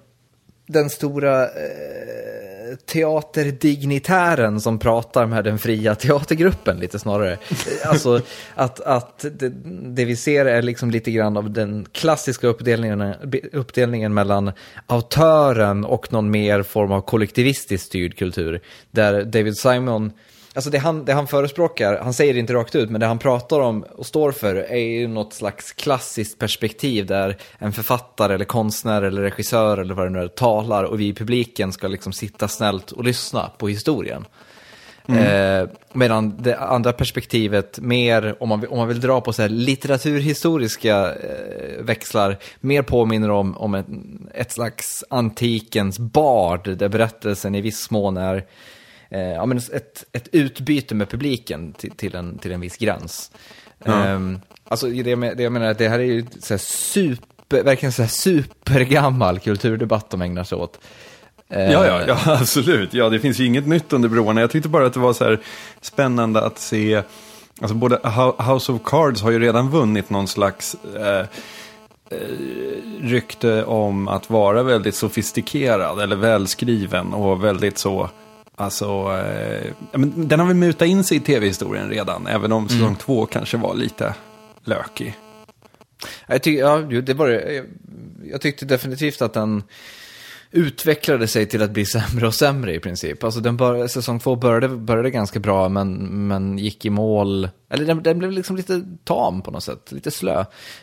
[0.67, 7.37] den stora eh, teaterdignitären som pratar med den fria teatergruppen lite snarare.
[7.85, 8.21] Alltså
[8.55, 9.49] att, att det,
[9.95, 13.13] det, vi ser är liksom lite grann av den klassiska uppdelningen,
[13.53, 14.51] uppdelningen mellan
[14.87, 18.61] autören och någon mer form av kollektivistiskt styrd kultur.
[18.91, 20.11] Där David Simon
[20.53, 23.19] Alltså det han, det han förespråkar, han säger det inte rakt ut, men det han
[23.19, 28.45] pratar om och står för är ju något slags klassiskt perspektiv där en författare eller
[28.45, 32.13] konstnär eller regissör eller vad det nu är talar och vi i publiken ska liksom
[32.13, 34.25] sitta snällt och lyssna på historien.
[35.07, 35.61] Mm.
[35.63, 39.49] Eh, medan det andra perspektivet, mer om man, om man vill dra på så här
[39.49, 43.85] litteraturhistoriska eh, växlar, mer påminner om, om ett,
[44.33, 48.45] ett slags antikens bard, där berättelsen i viss mån är
[49.09, 53.31] ja, men ett, ett utbyte med publiken till, till, en, till en viss gräns.
[53.85, 54.07] Ja.
[54.07, 54.19] Eh,
[54.67, 58.01] alltså det, det jag menar är att det här är ju så super, verkligen så
[58.01, 60.79] här supergammal kulturdebatt de ägnar sig åt.
[61.49, 62.93] Eh, ja, ja, ja, absolut.
[62.93, 64.41] Ja, det finns ju inget nytt under broarna.
[64.41, 65.39] Jag tyckte bara att det var så här
[65.81, 67.03] spännande att se,
[67.61, 67.99] alltså både
[68.37, 71.25] House of Cards har ju redan vunnit någon slags eh, eh
[73.01, 78.09] rykte om att vara väldigt sofistikerad eller välskriven och väldigt så
[78.59, 79.71] Alltså, eh,
[80.15, 82.95] den har väl mutat in sig i tv-historien redan, även om säsong mm.
[82.95, 84.15] två kanske var lite
[84.63, 85.15] lökig.
[86.27, 87.65] Jag, tyck, ja, det var jag,
[88.31, 89.63] jag tyckte definitivt att den
[90.51, 93.23] utvecklade sig till att bli sämre och sämre i princip.
[93.23, 95.93] Alltså den bör, säsong två började, började ganska bra men,
[96.27, 100.11] men gick i mål, eller den, den blev liksom lite tam på något sätt, lite
[100.11, 100.39] slö.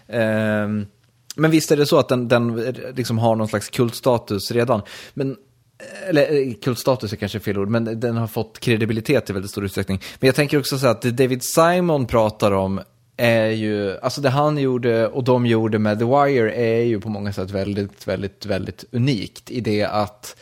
[0.06, 0.68] Eh,
[1.36, 2.56] men visst är det så att den, den
[2.94, 4.82] liksom har någon slags kultstatus redan.
[5.14, 5.36] Men
[6.08, 9.64] eller eh, kultstatus är kanske fel ord, men den har fått kredibilitet i väldigt stor
[9.64, 10.00] utsträckning.
[10.20, 12.80] Men jag tänker också så att det David Simon pratar om
[13.16, 17.08] är ju, alltså det han gjorde och de gjorde med The Wire är ju på
[17.08, 20.36] många sätt väldigt, väldigt, väldigt unikt i det att,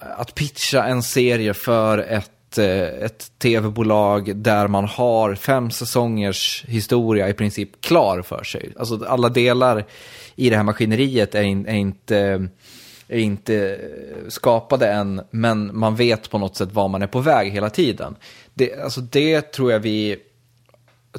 [0.00, 7.28] att pitcha en serie för ett eh, ett tv-bolag där man har fem säsongers historia
[7.28, 8.72] i princip klar för sig.
[8.78, 9.84] Alltså alla delar
[10.36, 12.48] i det här maskineriet är, in, är inte
[13.10, 13.78] är inte
[14.28, 18.16] skapade än, men man vet på något sätt var man är på väg hela tiden.
[18.54, 20.16] Det, alltså det tror jag vi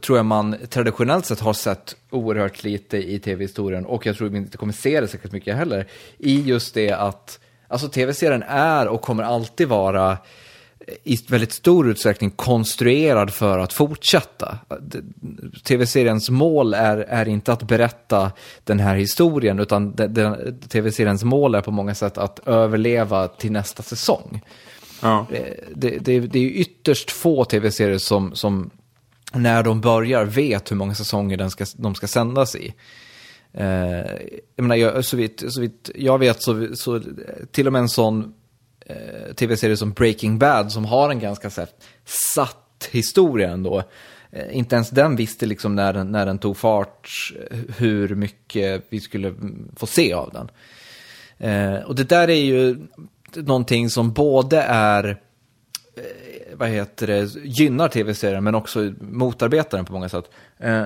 [0.02, 4.38] tror jag man traditionellt sett har sett oerhört lite i tv-historien och jag tror vi
[4.38, 5.88] inte kommer se det särskilt mycket heller.
[6.18, 10.18] I just det att alltså tv-serien är och kommer alltid vara
[11.04, 14.58] i väldigt stor utsträckning konstruerad för att fortsätta.
[15.64, 18.32] Tv-seriens mål är, är inte att berätta
[18.64, 19.94] den här historien, utan
[20.70, 24.42] tv-seriens mål är på många sätt att överleva till nästa säsong.
[25.02, 25.28] Ja.
[25.32, 25.44] Eh,
[25.76, 28.70] det, det, det är ytterst få tv-serier som, som
[29.34, 32.74] när de börjar vet hur många säsonger den ska, de ska sändas i.
[33.54, 33.68] Eh,
[34.56, 37.02] jag menar, jag, så, vitt, så vitt jag vet så, så
[37.52, 38.34] till och med en sån
[38.92, 41.70] eh, tv-serier som Breaking Bad som har en ganska så här,
[42.06, 43.84] satt historia ändå.
[44.32, 47.10] Eh, inte ens den visste liksom när den, när den tog fart
[47.78, 49.34] hur mycket vi skulle
[49.76, 50.50] få se av den.
[51.38, 52.88] Eh, och det där är ju
[53.36, 55.10] någonting som både är
[55.96, 56.04] eh,
[56.54, 60.26] vad heter det, gynnar tv-serien men också motarbetar den på många sätt.
[60.60, 60.84] Eh,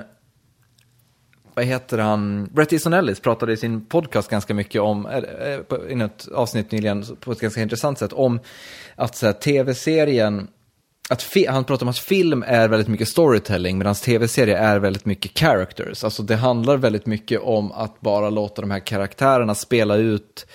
[1.55, 5.97] vad heter han, Bret Easton Ellis pratade i sin podcast ganska mycket om, eh, eh,
[5.97, 8.39] i ett avsnitt nyligen på ett ganska intressant sätt, om
[8.95, 10.47] att tv-serien,
[11.09, 15.39] att han pratar om att film är väldigt mycket storytelling medan tv-serie är väldigt mycket
[15.39, 16.03] characters.
[16.03, 20.45] Alltså det handlar väldigt mycket om att bara låta de här karaktärerna spela ut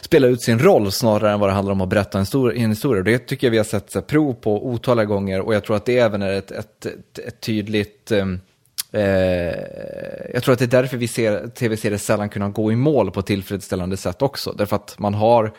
[0.00, 2.70] spela ut sin roll snarare än vad det handlar om att berätta en, stor, en
[2.70, 3.02] historia.
[3.02, 5.84] Det tycker jag vi har sett så, prov på otaliga gånger och jag tror att
[5.84, 8.40] det även är ett, ett, ett, ett tydligt um,
[8.92, 9.02] Eh,
[10.32, 13.22] jag tror att det är därför vi ser tv-serier sällan kunna gå i mål på
[13.22, 14.52] tillfredsställande sätt också.
[14.52, 15.52] Därför att man har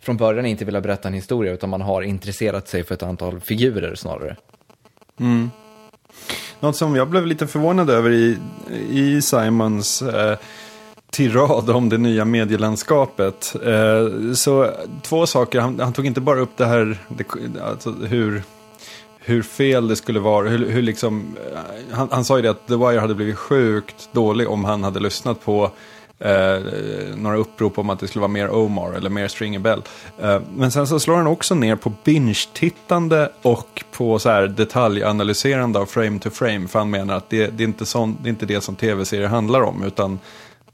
[0.00, 3.40] från början inte velat berätta en historia utan man har intresserat sig för ett antal
[3.40, 4.36] figurer snarare.
[5.20, 5.50] Mm.
[6.60, 8.38] Något som jag blev lite förvånad över i,
[8.90, 10.38] i Simons eh,
[11.10, 13.56] tirad om det nya medielandskapet.
[13.66, 14.70] Eh, så
[15.02, 17.24] två saker, han, han, tog inte bara upp det här, det,
[17.62, 18.42] alltså hur
[19.24, 20.48] hur fel det skulle vara.
[20.48, 21.58] Hur, hur liksom, eh,
[21.96, 25.00] han, han sa ju det att The Wire hade blivit sjukt dålig om han hade
[25.00, 25.70] lyssnat på
[26.18, 26.58] eh,
[27.16, 29.82] några upprop om att det skulle vara mer Omar eller mer Stringer Bell.
[30.20, 35.78] Eh, men sen så slår han också ner på binge-tittande och på så här detaljanalyserande
[35.78, 36.68] av frame to frame.
[36.68, 39.28] För han menar att det, det, är, inte sån, det är inte det som tv-serier
[39.28, 39.82] handlar om.
[39.82, 40.18] Utan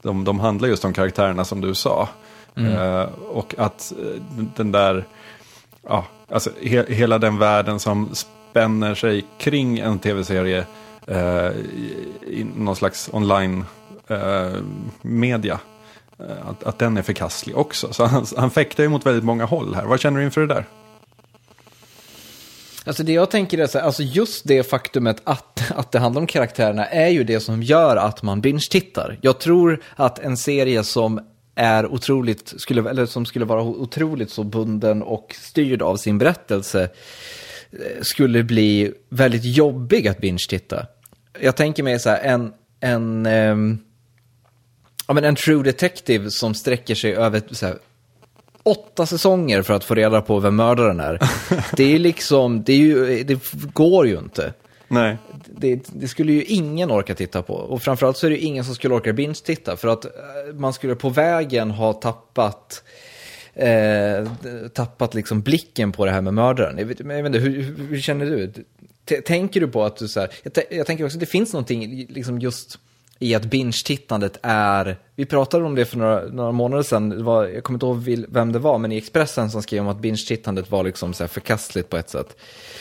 [0.01, 2.09] de, de handlar just om karaktärerna som du sa.
[2.55, 2.73] Mm.
[2.73, 4.21] Eh, och att eh,
[4.55, 5.05] den där,
[5.87, 8.09] ja, alltså he, hela den världen som
[8.51, 10.65] spänner sig kring en tv-serie
[11.07, 11.49] eh,
[12.27, 13.65] i någon slags online
[14.07, 14.51] eh,
[15.01, 15.59] media.
[16.19, 17.93] Eh, att, att den är förkastlig också.
[17.93, 19.85] Så han, han fäktar ju mot väldigt många håll här.
[19.85, 20.65] Vad känner du inför det där?
[22.85, 26.21] Alltså det jag tänker är så här, alltså just det faktumet att, att det handlar
[26.21, 29.17] om karaktärerna är ju det som gör att man binge-tittar.
[29.21, 31.19] Jag tror att en serie som
[31.55, 36.83] är otroligt, skulle, eller som skulle vara otroligt så bunden och styrd av sin berättelse
[36.83, 36.89] eh,
[38.01, 40.87] skulle bli väldigt jobbig att binge-titta.
[41.39, 43.79] Jag tänker mig så här, en, en, um,
[45.07, 47.77] ja, men en true detective som sträcker sig över så här,
[48.63, 51.19] åtta säsonger för att få reda på vem mördaren är.
[51.77, 53.39] Det är liksom, det, är ju, det
[53.73, 54.53] går ju inte.
[54.87, 55.17] Nej.
[55.45, 57.53] Det, det, skulle ju ingen orka titta på.
[57.53, 59.77] Och framförallt så är det ju ingen som skulle orka binge-titta.
[59.77, 60.11] För att eh,
[60.53, 62.83] man skulle på vägen ha tappat
[63.53, 64.27] eh,
[64.73, 66.77] tappat liksom blicken på det här med mördaren.
[66.77, 68.53] Jag vet, jag vet inte, hur, hur, känner du?
[69.05, 71.53] T tänker du på att du så här, jag, jag, tänker också att det finns
[71.53, 72.79] någonting liksom just
[73.19, 77.63] i att binge-tittandet är, vi pratade om det för några, några månader sedan, var, jag
[77.63, 80.83] kommer inte ihåg vem det var, men i Expressen som skrev om att binge-tittandet var
[80.83, 82.37] liksom så här förkastligt på ett sätt.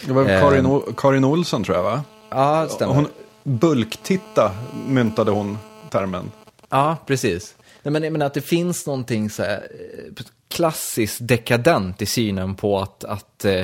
[0.06, 2.02] Det var eh, Karin, Karin Olsson tror jag va?
[2.30, 2.94] Ja, det stämmer.
[2.94, 3.06] Hon,
[3.42, 4.52] bulktitta
[4.86, 5.58] myntade hon
[5.90, 6.30] termen.
[6.68, 7.54] Ja, precis.
[7.82, 12.78] Nej, men, men att det finns någonting så här, eh, klassiskt dekadent i synen på
[12.78, 13.60] att, att, eh,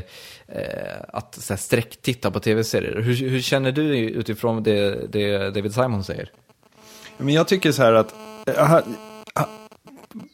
[0.49, 3.01] eh, att så här, sträcktitta på tv-serier.
[3.01, 6.31] Hur, hur, känner du utifrån det, det David Simon säger?
[7.16, 8.14] Men jag tycker så här att,
[8.46, 8.79] äh,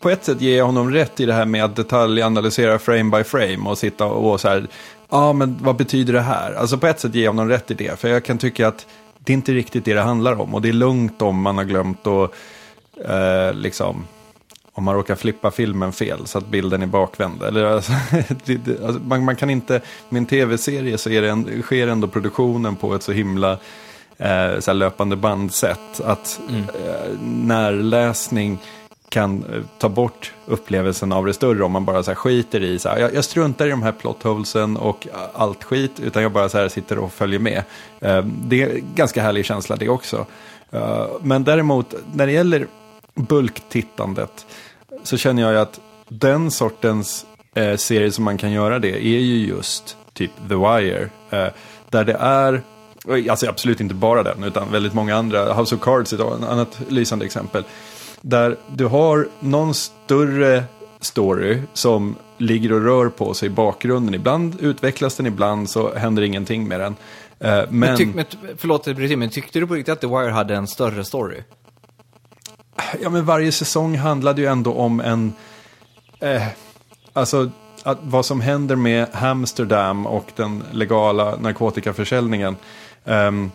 [0.00, 3.24] på ett sätt ger jag honom rätt i det här med att detaljanalysera frame by
[3.24, 4.66] frame och sitta och så här,
[5.10, 6.52] ja ah, men vad betyder det här?
[6.52, 8.86] Alltså på ett sätt ger jag honom rätt i det, för jag kan tycka att
[9.18, 10.54] det är inte riktigt det det handlar om.
[10.54, 12.30] Och det är lugnt om man har glömt att,
[13.04, 14.04] eh, liksom,
[14.74, 17.42] om man råkar flippa filmen fel så att bilden är bakvänd.
[17.42, 17.92] Eller, alltså,
[18.44, 22.08] det, alltså, man, man, kan inte, med en tv-serie så är det en, sker ändå
[22.08, 23.58] produktionen på ett så himla
[24.18, 26.00] eh, så löpande bandsätt.
[26.04, 26.62] Att mm.
[26.62, 28.58] eh, närläsning
[29.08, 32.88] kan eh, ta bort upplevelsen av det större om man bara så skiter i, så
[32.88, 36.58] här, jag, jag struntar i de här plotholesen och allt skit, utan jag bara så
[36.58, 37.62] här sitter och följer med.
[38.00, 40.26] Eh, det är en ganska härlig känsla det också.
[40.70, 42.66] Eh, men däremot, när det gäller
[43.14, 44.46] bulktittandet,
[45.02, 49.20] så känner jag ju att den sortens eh, serie som man kan göra det är
[49.20, 51.08] ju just typ The Wire.
[51.30, 51.48] Eh,
[51.90, 52.62] där det är
[53.30, 55.54] Alltså absolut inte bara den, utan väldigt många andra.
[55.54, 57.64] House of Cards är ett annat lysande exempel.
[58.20, 60.64] Där du har någon större
[61.00, 64.14] story som ligger och rör på sig i bakgrunden.
[64.14, 66.96] Ibland utvecklas den, ibland så händer ingenting med den.
[67.38, 67.66] Eh, men...
[67.70, 68.24] men, tyck, men
[68.56, 68.86] förlåt,
[69.16, 71.42] men tyckte du på riktigt att The Wire hade en större story?
[73.02, 75.32] Ja, men varje säsong handlade ju ändå om en...
[76.20, 76.42] Eh,
[77.12, 77.50] alltså,
[77.82, 82.56] att, vad som händer med Amsterdam och den legala narkotikaförsäljningen.
[83.04, 83.50] Um,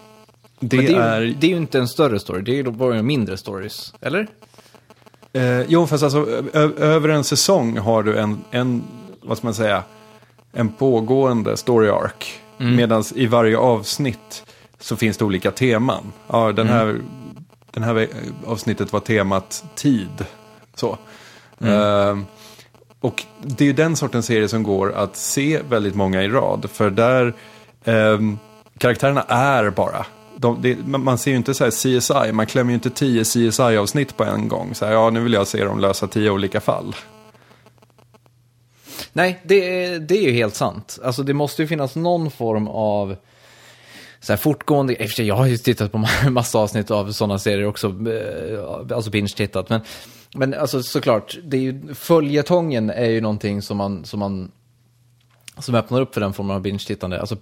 [0.59, 3.01] det, det, är, är, det är ju inte en större story, det är ju bara
[3.01, 4.27] mindre stories, eller?
[5.33, 6.27] Eh, jo, fast alltså
[6.77, 8.83] över en säsong har du en, en,
[9.21, 9.83] vad ska man säga,
[10.51, 12.39] en pågående story arc.
[12.59, 12.75] Mm.
[12.75, 14.43] Medan i varje avsnitt
[14.79, 16.13] så finns det olika teman.
[16.27, 17.03] Ja, den här, mm.
[17.71, 18.07] Den här
[18.45, 20.25] avsnittet var temat tid.
[20.75, 20.97] Så.
[21.61, 21.73] Mm.
[21.73, 22.23] Uh,
[22.99, 26.69] och det är ju den sortens serie som går att se väldigt många i rad.
[26.69, 27.33] För där,
[27.85, 28.39] um,
[28.77, 30.05] karaktärerna är bara.
[30.35, 34.17] De, det, man ser ju inte så här CSI, man klämmer ju inte tio CSI-avsnitt
[34.17, 34.75] på en gång.
[34.75, 36.95] Så här, ja, nu vill jag se dem lösa tio olika fall.
[39.13, 40.99] Nej, det, det är ju helt sant.
[41.03, 43.15] Alltså det måste ju finnas någon form av
[44.19, 45.97] så här fortgående, jag har ju tittat på
[46.29, 49.81] massa avsnitt av sådana serier också, eh, alltså binge-tittat, men,
[50.35, 54.51] men alltså såklart, det är ju, följetongen är ju någonting som man, som man
[55.59, 57.19] som öppnar upp för den formen av binge-tittande.
[57.19, 57.35] Alltså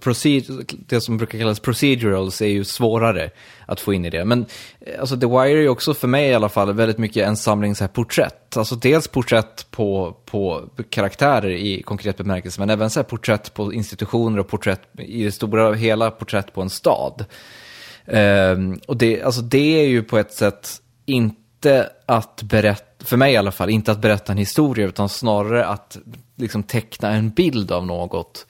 [0.86, 3.30] det som brukar kallas procedurals är ju svårare
[3.66, 4.24] att få in i det.
[4.24, 4.46] Men
[4.80, 7.36] eh, alltså The Wire är ju också för mig i alla fall väldigt mycket en
[7.36, 8.56] samling så här porträtt.
[8.56, 13.72] Alltså dels porträtt på, på karaktärer i konkret bemärkelse, men även så här porträtt på
[13.72, 17.24] institutioner och porträtt i det stora hela porträtt på en stad.
[18.06, 20.68] Um, och det, alltså det är ju på ett sätt
[21.06, 25.66] inte att berätta för mig i alla fall, inte att berätta en historia utan snarare
[25.66, 25.98] att
[26.36, 28.46] liksom teckna en bild av något.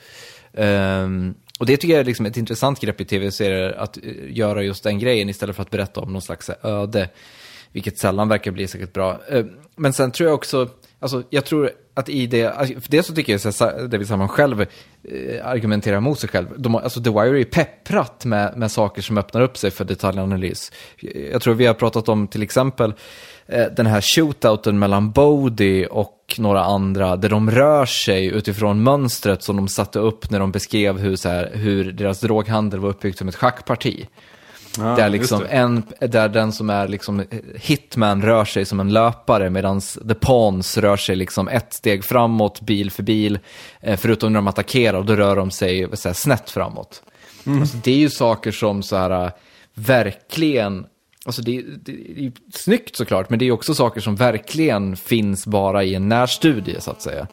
[0.52, 4.62] Um, och det tycker jag är liksom ett intressant grepp i tv-serier, att eh, göra
[4.62, 7.08] just den grejen istället för att berätta om någon slags eh, öde,
[7.72, 9.20] vilket sällan verkar bli särskilt bra.
[9.30, 10.68] Ehm, men sen tror jag också,
[11.00, 14.28] alltså jag tror att i det, alltså, för det så tycker jag att David Simon
[14.28, 14.66] själv eh,
[15.46, 16.46] argumenterar mot sig själv.
[16.56, 20.72] De, alltså The Wire är pepprat med, med saker som öppnar upp sig för detaljanalys.
[21.32, 22.94] Jag tror vi har pratat om till exempel
[23.48, 29.42] Eh, den här shootouten mellan Bodie och några andra, där de rör sig utifrån mönstret
[29.42, 33.18] som de satte upp när de beskrev hur, så här, hur deras droghandel var uppbyggt
[33.18, 34.06] som ett schackparti.
[34.78, 37.24] Ja, där, liksom en, där den som är liksom
[37.54, 42.60] hitman rör sig som en löpare medan the pawns rör sig liksom ett steg framåt
[42.60, 43.38] bil för bil.
[43.80, 47.02] Eh, förutom när de attackerar, då rör de sig så här, snett framåt.
[47.46, 49.32] Alltså, det är ju saker som så här
[49.74, 50.86] verkligen,
[51.24, 55.46] alltså det, det, det är snyggt såklart, men det är också saker som verkligen finns
[55.46, 57.26] bara i en närstudie så att säga.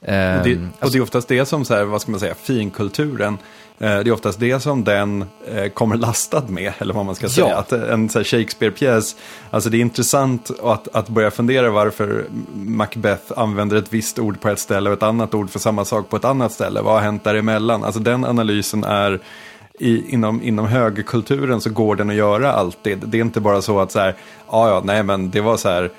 [0.00, 0.12] Och det,
[0.52, 3.69] Ehm, och det är oftast det som, så här, vad ska man säga, finkulturen, eh,
[3.80, 7.48] det är oftast det som den eh, kommer lastad med, eller vad man ska säga.
[7.48, 7.56] Ja.
[7.56, 9.16] Att eh, en Shakespeare-pjäs,
[9.50, 12.24] alltså det är intressant att, att börja fundera varför
[12.54, 16.08] Macbeth använder ett visst ord på ett ställe och ett annat ord för samma sak
[16.08, 16.80] på ett annat ställe.
[16.80, 17.84] Vad har hänt däremellan?
[17.84, 19.20] Alltså den analysen är
[19.78, 22.98] i, inom, inom högerkulturen så går den att göra alltid.
[23.06, 24.16] Det är inte bara så att så här,
[24.50, 25.90] ja ja, nej men det var så här,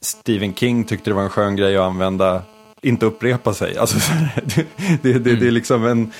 [0.00, 2.42] Stephen King tyckte det var en skön grej att använda,
[2.82, 3.78] inte upprepa sig.
[3.78, 3.98] Alltså,
[4.44, 4.66] det,
[5.02, 6.12] det, det, det är liksom en,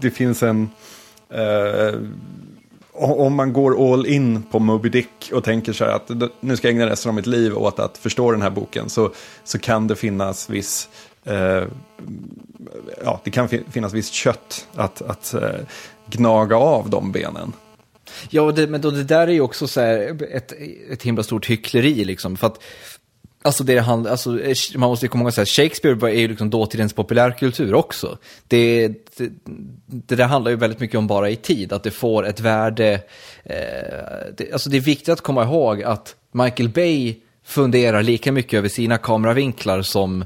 [0.00, 0.70] det, finns en,
[1.30, 1.94] eh,
[2.92, 6.68] om man går all in på Moby Dick och tänker så här att nu ska
[6.68, 9.12] jag ägna resten av mitt liv åt att förstå den här boken så,
[9.44, 10.88] så kan det finnas viss,
[11.24, 11.62] eh,
[13.04, 15.48] ja det kan fi- finnas visst kött att, att eh,
[16.06, 17.52] gnaga av de benen.
[18.30, 20.52] Ja, det, men då, det där är ju också så här ett,
[20.90, 22.36] ett himla stort hyckleri liksom.
[22.36, 22.62] För att,
[23.44, 26.28] alltså det handlar, alltså, eh, man måste ju komma ihåg att Shakespeare var- är ju
[26.28, 28.18] liksom dåtidens populärkultur också.
[28.48, 29.30] Det, det,
[29.86, 33.00] det där handlar ju väldigt mycket om bara i tid, att det får ett värde.
[33.44, 33.56] Eh,
[34.36, 37.14] det, alltså det är viktigt att komma ihåg att Michael Bay
[37.44, 40.24] funderar lika mycket över sina kameravinklar som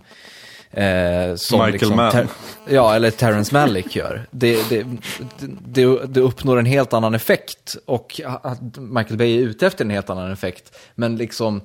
[0.71, 2.12] Eh, som Michael Mann.
[2.12, 2.27] Ter-
[2.69, 4.27] ja, eller Terrence Malick gör.
[4.31, 4.87] Det, det,
[5.64, 9.91] det, det uppnår en helt annan effekt och att Michael Bay är ute efter en
[9.91, 10.79] helt annan effekt.
[10.95, 11.61] Men liksom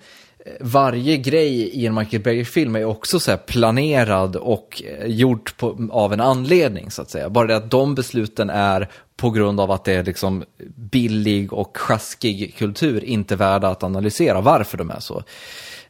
[0.60, 5.89] varje grej i en Michael Bay-film är också så här planerad och eh, gjort på,
[5.91, 7.30] av en anledning så att säga.
[7.30, 10.44] Bara det att de besluten är på grund av att det är liksom
[10.76, 15.24] billig och sjaskig kultur inte värda att analysera varför de är så.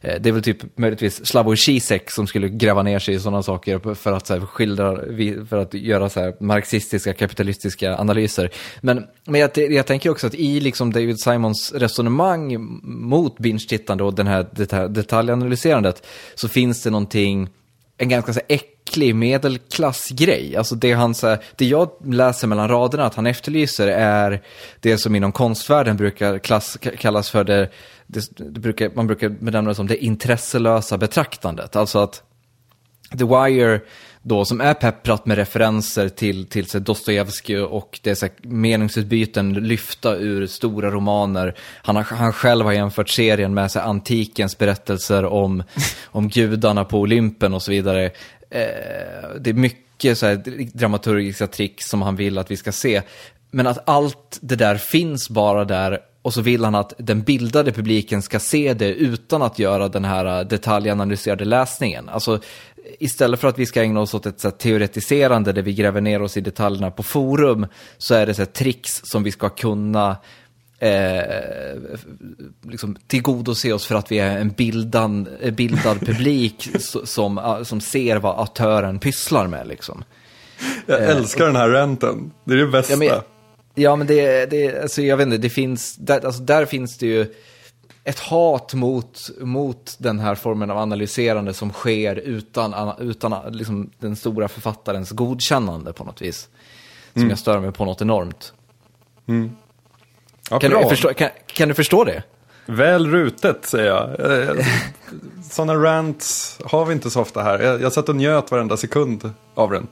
[0.04, 3.42] Eh, det är väl typ möjligtvis Slavoj Zizek som skulle gräva ner sig i sådana
[3.42, 4.96] saker för att, så här, skildra,
[5.48, 8.50] för att göra så här, marxistiska, kapitalistiska analyser.
[8.80, 14.14] Men, men jag, jag tänker också att i liksom David Simons resonemang mot binge-tittande och
[14.14, 17.48] den här deta- detaljanalyserandet så finns det någonting,
[17.98, 20.56] en ganska så här, äcklig medelklassgrej.
[20.56, 24.42] Alltså det, han, så här, det jag läser mellan raderna att han efterlyser är
[24.80, 27.70] det som inom konstvärlden brukar klass, kallas för det,
[28.14, 31.76] det, det brukar, man brukar benämna det som det intresselösa betraktandet.
[31.76, 32.22] Alltså att
[33.18, 33.80] The Wire
[34.22, 38.34] då, som är pepprat med referenser till, till så Dostojevskij och det är så här
[38.42, 41.54] meningsutbyten lyfta ur stora romaner.
[41.82, 45.62] Han, har, han själv har jämfört serien med så här antikens berättelser om,
[46.04, 48.04] om gudarna på Olympen och så vidare.
[48.50, 50.42] Eh, det är mycket så här
[50.74, 53.02] dramaturgiska tricks som han vill att vi ska se.
[53.50, 57.72] Men att allt det där finns bara där och så vill han att den bildade
[57.72, 62.08] publiken ska se det utan att göra den här äh, detaljanalyserade läsningen.
[62.08, 62.40] Alltså
[62.98, 66.00] istället för att vi ska ägna oss åt ett så här, teoretiserande där vi gräver
[66.00, 67.66] ner oss i detaljerna på forum
[67.98, 70.16] så är det så här, tricks som vi ska kunna
[70.78, 71.22] eh,
[72.62, 76.68] liksom, tillgodose oss för att vi är en bildan, eh, bildad publik
[77.04, 79.66] som, ah, som ser vad autören pysslar med.
[79.66, 80.04] Liksom.
[80.86, 82.92] Jag älskar den här renten, det är det bästa.
[82.92, 83.33] Ja, men,
[83.74, 87.06] ja, men det, det, alltså, jag vet inte, det finns, där, alltså, där finns det
[87.06, 87.34] ju
[88.04, 94.16] ett hat mot, mot den här formen av analyserande som sker utan, utan liksom, den
[94.16, 96.48] stora författarens godkännande på något vis.
[97.12, 98.52] Som jag stör mig på något enormt.
[100.50, 102.22] ja, Kan du, förstå, kan, kan du förstå det?
[102.66, 104.32] Väl rutet säger jag.
[104.48, 104.66] Eh,
[105.50, 107.58] Sådana rants har vi inte så ofta här.
[107.58, 109.86] Jag, jag satt och njöt varenda sekund av den.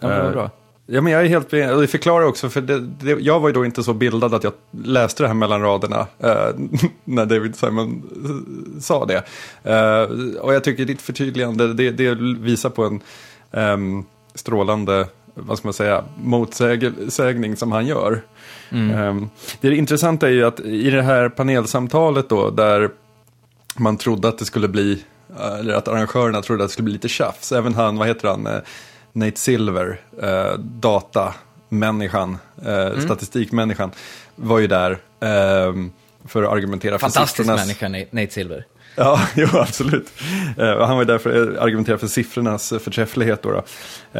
[0.00, 0.50] Ja, Eh, bra.
[0.94, 3.52] Ja, men jag är helt och det förklarar också, för det, det, jag var ju
[3.52, 4.52] då inte så bildad att jag
[4.84, 6.48] läste det här mellan raderna eh,
[7.04, 9.24] när David Simon eh, sa det.
[9.64, 10.02] Eh,
[10.40, 13.00] och jag tycker ditt förtydligande, det, det visar på en
[13.52, 18.22] ehm, strålande, vad ska man säga, motsägning som han gör.
[18.70, 19.30] Ehm,
[19.60, 22.90] det intressanta är ju att i det här panelsamtalet då, där
[23.76, 25.04] man trodde att det skulle bli,
[25.60, 27.52] eller att arrangörerna trodde att det skulle bli lite tjafs.
[27.52, 28.58] Även han, vad heter han, eh,
[29.12, 33.90] Nate Silver, eh, datamänniskan, eh, statistikmänniskan,
[34.36, 34.90] var ju där
[35.20, 35.74] eh,
[36.24, 37.80] för att argumentera för Fantastisk siffrornas...
[37.82, 38.66] människa, Nate Silver.
[38.96, 40.12] Ja, jo, absolut.
[40.58, 43.42] Eh, han var ju där för att argumentera för siffrornas förträfflighet.
[43.42, 43.62] Då, då.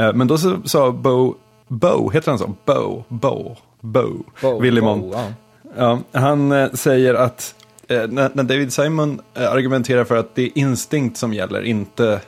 [0.01, 1.35] Eh, men då så, sa Bo,
[1.69, 2.55] Bo, heter han så?
[2.65, 5.01] Bo, Bo, Bo, Bo, Willimon.
[5.01, 5.27] Bo, ja.
[5.77, 7.55] Ja, han eh, säger att
[7.89, 12.21] eh, när, David Simon argumenterar för att det är instinkt som gäller, inte,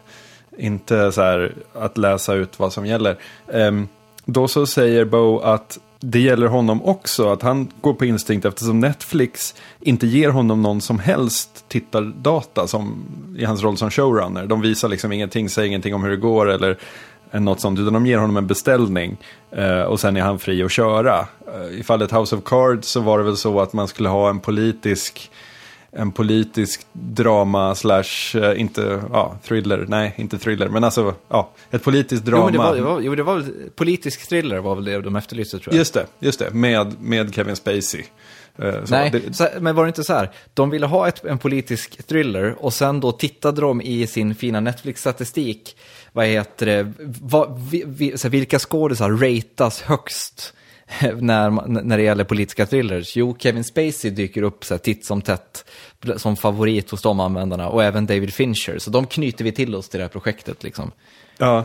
[0.59, 3.17] inte så här att läsa ut vad som gäller.
[3.47, 3.89] Um,
[4.25, 8.81] då så säger Bo att det gäller honom också, att han går på instinkt eftersom
[8.81, 13.05] Netflix inte ger honom någon som helst tittardata som,
[13.39, 14.47] i hans roll som showrunner.
[14.47, 16.79] De visar liksom ingenting, säger ingenting om hur det går eller
[17.33, 19.17] något sånt, utan de ger honom en beställning
[19.51, 21.27] eh, och sen är han fri att köra.
[21.55, 24.31] Eh, I fallet House of Cards så var det väl så att man skulle ha
[24.31, 25.31] en politisk
[25.97, 31.83] en politisk drama slash, eh, inte, ja, thriller, nej, inte thriller, men alltså, ja, ett
[31.83, 32.39] politiskt drama.
[32.39, 35.17] Jo, men det var, det var, jo, det var politisk thriller var väl det de
[35.17, 35.79] efterlyste tror jag.
[35.79, 38.05] Just det, just det, med, med Kevin Spacey.
[38.59, 40.31] Eh, så Nej, det, så, men var det inte så här?
[40.55, 44.61] De ville ha ett, en politisk thriller och sen då tittade de i sin fina
[44.61, 45.77] Netflix-statistik,
[46.13, 50.55] vad heter det, vad, vi, vi, så här, vilka skådisar ratas högst
[51.21, 51.51] när,
[51.83, 53.17] när det gäller politiska thrillers?
[53.17, 55.65] Jo, Kevin Spacey dyker upp så här, titt som tätt
[56.17, 58.79] som favorit hos de användarna och även David Fincher.
[58.79, 60.91] Så de knyter vi till oss till det här projektet liksom.
[61.39, 61.59] Ja,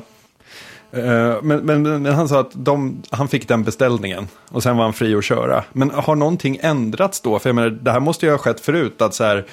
[0.91, 4.84] eh, men, men, men, han sa att de, han fick den beställningen och sen var
[4.84, 5.63] han fri att köra.
[5.73, 7.39] Men har någonting ändrats då?
[7.39, 9.01] För jag menar, det här måste ju ha skett förut.
[9.01, 9.45] Att så här,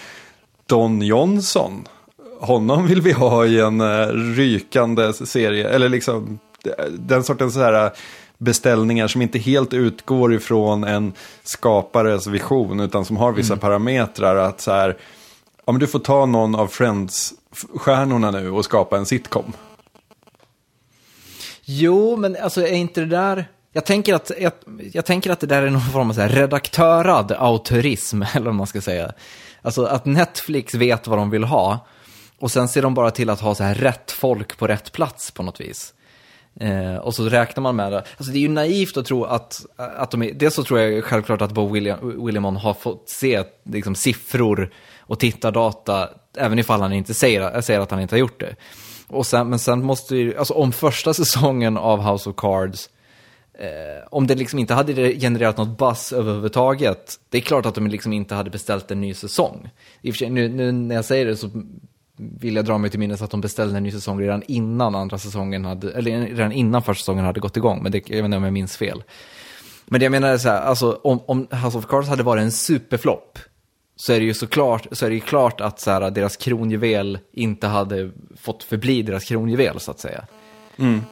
[0.66, 1.84] Don Johnson,
[2.40, 5.68] honom vill vi ha i en uh, rykande serie.
[5.68, 6.38] Eller liksom
[6.90, 7.90] den sortens så här,
[8.38, 11.12] beställningar som inte helt utgår ifrån en
[11.42, 12.80] skapares vision.
[12.80, 13.60] Utan som har vissa mm.
[13.60, 14.36] parametrar.
[14.36, 14.96] Att så här,
[15.66, 19.52] ja, men du får ta någon av Friends-stjärnorna nu och skapa en sitcom.
[21.64, 23.48] Jo, men alltså är inte det där...
[23.72, 24.52] Jag tänker att, jag,
[24.92, 28.54] jag tänker att det där är någon form av så här redaktörad autorism, eller vad
[28.54, 29.12] man ska säga.
[29.62, 31.86] Alltså att Netflix vet vad de vill ha
[32.38, 35.30] och sen ser de bara till att ha så här rätt folk på rätt plats
[35.30, 35.94] på något vis.
[36.60, 37.98] Eh, och så räknar man med det.
[37.98, 41.04] Alltså det är ju naivt att tro att, att de är, dels så tror jag
[41.04, 46.92] självklart att Bo William, Williamon har fått se liksom, siffror och tittardata, även ifall han
[46.92, 48.56] inte säger, säger att han inte har gjort det.
[49.08, 52.90] Och sen, men sen måste ju, alltså om första säsongen av House of Cards,
[53.58, 57.86] eh, om det liksom inte hade genererat något buzz överhuvudtaget, det är klart att de
[57.86, 59.70] liksom inte hade beställt en ny säsong.
[60.02, 61.50] I och för sig, nu, nu när jag säger det så
[62.16, 65.18] vill jag dra mig till minnes att de beställde en ny säsong redan innan andra
[65.18, 68.36] säsongen hade, eller redan innan första säsongen hade gått igång, men det, jag vet inte
[68.36, 69.02] om jag minns fel.
[69.86, 72.42] Men det jag menar är så här, alltså om, om House of Cards hade varit
[72.42, 73.38] en superflopp,
[73.96, 77.18] så är det ju såklart, så är det ju klart att så här, deras kronjuvel
[77.32, 80.24] inte hade fått förbli deras kronjuvel så att säga.
[80.76, 81.02] Mm.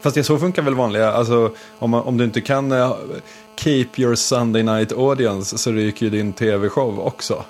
[0.00, 2.96] Fast det så funkar väl vanliga, alltså om, om du inte kan uh,
[3.56, 7.44] keep your Sunday night audience så ryker ju din tv-show också.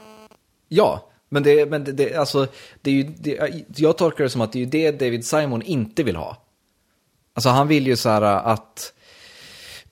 [0.69, 2.47] Ja, men det, men det, det, alltså,
[2.83, 6.03] det är ju, det, jag tolkar det som att det är det David Simon inte
[6.03, 6.37] vill ha.
[7.35, 8.93] Alltså han vill ju så här att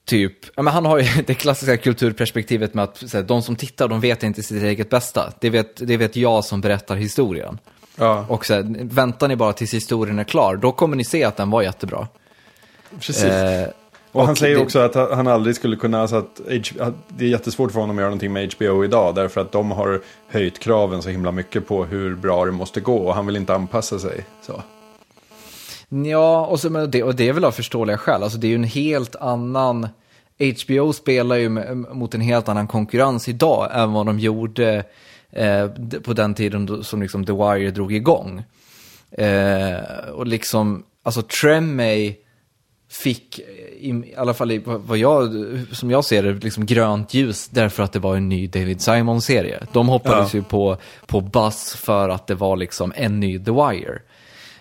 [0.05, 3.89] typ, ja, men han har ju det klassiska kulturperspektivet med att här, de som tittar,
[3.89, 5.33] de vet inte sitt eget bästa.
[5.41, 7.59] Det vet, det vet jag som berättar historien.
[7.97, 8.27] Ja.
[8.29, 11.37] Och så här, väntar ni bara tills historien är klar, då kommer ni se att
[11.37, 12.09] den var jättebra.
[13.01, 13.25] Precis.
[13.25, 13.69] Eh,
[14.17, 14.63] och, och, han säger det...
[14.63, 16.41] också att han aldrig skulle kunna, alltså att,
[16.81, 19.15] att det är jättesvårt för honom att göra någonting med HBO idag.
[19.15, 22.97] Därför att de har höjt kraven så himla mycket på hur bra det måste gå.
[22.97, 24.25] Och han vill inte anpassa sig.
[24.43, 24.63] Så.
[25.89, 28.23] Ja, och, så, det, och det är väl av förståeliga skäl.
[28.23, 29.89] Alltså det är ju en helt annan...
[30.39, 34.85] HBO spelar ju mot en helt annan konkurrens idag än vad de gjorde
[35.31, 35.69] eh,
[36.05, 38.43] på den tiden som liksom The Wire drog igång.
[39.11, 42.17] Eh, och liksom, alltså Tremay
[42.91, 43.41] fick,
[43.81, 45.31] i, alla fall i, vad jag,
[45.73, 49.67] som jag ser det, liksom grönt ljus därför att det var en ny David Simon-serie.
[49.73, 50.39] De hoppades ja.
[50.39, 53.99] ju på, på Buzz för att det var liksom en ny The Wire.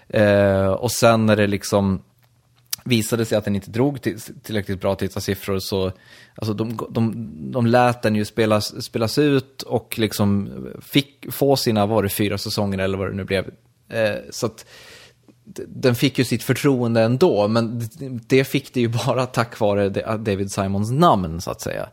[0.09, 2.01] Eh, och sen när det liksom
[2.83, 5.91] visade sig att den inte drog till, tillräckligt bra tittarsiffror så
[6.35, 10.49] alltså de, de, de lät den ju spelas, spelas ut och liksom
[10.81, 13.45] fick få sina, var det fyra säsonger eller vad det nu blev.
[13.89, 14.65] Eh, så att
[15.67, 17.89] den fick ju sitt förtroende ändå, men
[18.27, 21.89] det fick det ju bara tack vare David Simons namn så att säga.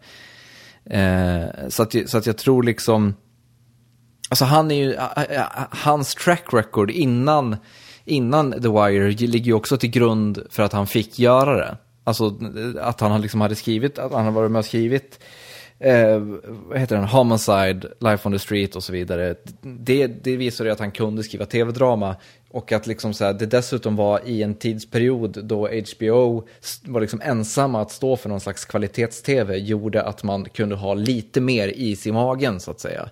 [0.85, 3.15] Eh, så, att, så att jag tror liksom,
[4.29, 4.97] alltså han är ju,
[5.71, 7.57] hans track record innan
[8.05, 11.77] innan The Wire ligger ju också till grund för att han fick göra det.
[12.05, 12.39] Alltså
[12.81, 15.19] att han liksom hade skrivit, att han hade varit med och skrivit
[15.83, 16.19] eh,
[16.69, 19.35] vad heter den, Homicide, Life on the Street och så vidare.
[19.61, 22.17] Det, det visade ju att han kunde skriva tv-drama
[22.51, 26.49] och att liksom så här, det dessutom var i en tidsperiod då HBO
[26.83, 31.41] var liksom ensamma att stå för någon slags kvalitets-tv gjorde att man kunde ha lite
[31.41, 33.09] mer is i magen så att säga.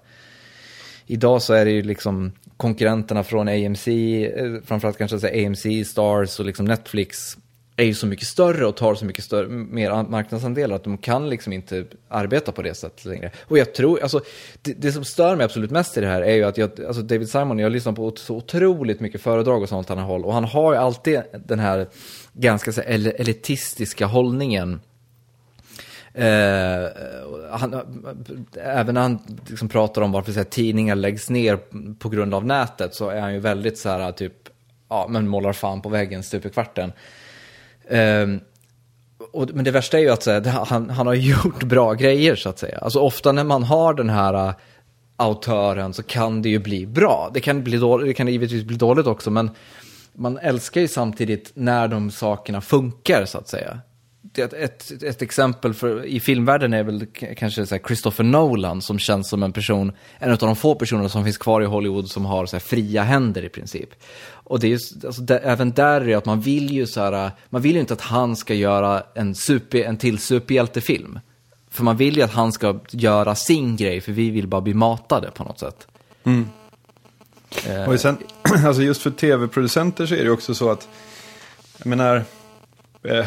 [1.06, 6.46] Idag så är det ju liksom konkurrenterna från AMC, eh, framförallt kanske AMC, Stars och
[6.46, 7.36] liksom Netflix
[7.80, 11.28] är ju så mycket större och tar så mycket större, mer marknadsandelar att de kan
[11.28, 13.30] liksom inte arbeta på det sättet längre.
[13.40, 14.20] Och jag tror, alltså
[14.62, 17.02] det, det som stör mig absolut mest i det här är ju att jag, alltså
[17.02, 20.34] David Simon, jag lyssnar på så otroligt mycket föredrag och sånt han har håll och
[20.34, 21.88] han har ju alltid den här
[22.32, 24.80] ganska så elitistiska hållningen
[26.14, 26.88] Eh,
[27.50, 27.82] han,
[28.54, 31.58] även när han liksom pratar om varför så här, tidningar läggs ner
[31.98, 34.34] på grund av nätet så är han ju väldigt så här typ,
[34.88, 36.92] ja men målar fan på väggen stup i kvarten.
[37.90, 38.26] Eh,
[39.32, 41.14] och, men det värsta är ju att så här, han, han har
[41.44, 42.78] gjort bra grejer så att säga.
[42.78, 44.54] Alltså ofta när man har den här uh,
[45.16, 47.30] autören så kan det ju bli bra.
[47.34, 49.50] Det kan, bli dåligt, det kan givetvis bli dåligt också men
[50.12, 53.80] man älskar ju samtidigt när de sakerna funkar så att säga
[54.38, 59.28] ett, ett, ett, exempel för, i filmvärlden är väl kanske så Christopher Nolan som känns
[59.28, 62.46] som en person, en av de få personer som finns kvar i Hollywood som har
[62.46, 63.88] så fria händer i princip.
[64.50, 67.00] Och det är ju, alltså, det, även där är det att man vill ju så
[67.00, 71.20] här, man vill ju inte att han ska göra en, super, en till superhjältefilm.
[71.70, 74.74] För man vill ju att han ska göra sin grej, för vi vill bara bli
[74.74, 75.86] matade på något sätt.
[76.24, 76.48] Mm.
[77.66, 78.16] Eh, och sen,
[78.66, 80.88] alltså just för tv-producenter så är det också så att,
[81.76, 82.24] jag menar,
[83.02, 83.26] eh,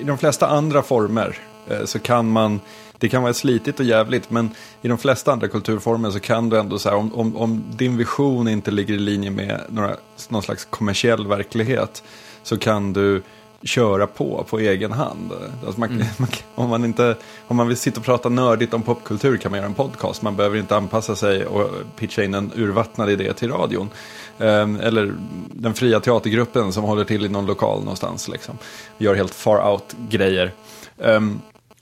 [0.00, 1.38] i de flesta andra former
[1.68, 2.60] eh, så kan man,
[3.00, 4.50] det kan vara slitigt och jävligt, men
[4.82, 8.48] i de flesta andra kulturformer så kan du ändå säga om, om, om din vision
[8.48, 9.96] inte ligger i linje med några,
[10.28, 12.02] någon slags kommersiell verklighet
[12.42, 13.22] så kan du
[13.62, 15.32] köra på på egen hand.
[15.66, 16.06] Alltså man, mm.
[16.18, 17.16] man, om, man inte,
[17.48, 20.22] om man vill sitta och prata nördigt om popkultur kan man göra en podcast.
[20.22, 23.88] Man behöver inte anpassa sig och pitcha in en urvattnad idé till radion.
[24.38, 25.14] Um, eller
[25.54, 28.28] den fria teatergruppen som håller till i någon lokal någonstans.
[28.28, 28.58] Liksom.
[28.98, 30.52] Gör helt far out-grejer.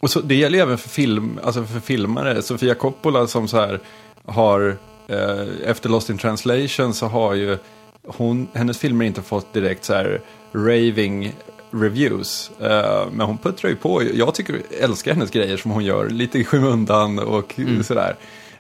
[0.01, 2.43] Och så, det gäller även för, film, alltså för filmare.
[2.43, 3.81] Sofia Coppola som så här
[4.27, 4.77] har,
[5.09, 7.59] eh, efter Lost in translation så har ju
[8.07, 10.21] hon, hennes filmer inte fått direkt så här
[10.53, 11.35] raving
[11.71, 12.51] reviews.
[12.63, 14.03] Uh, men hon puttrar ju på.
[14.15, 16.09] Jag tycker, älskar hennes grejer som hon gör.
[16.11, 17.85] Lite i skymundan och mm.
[17.85, 18.17] sådär.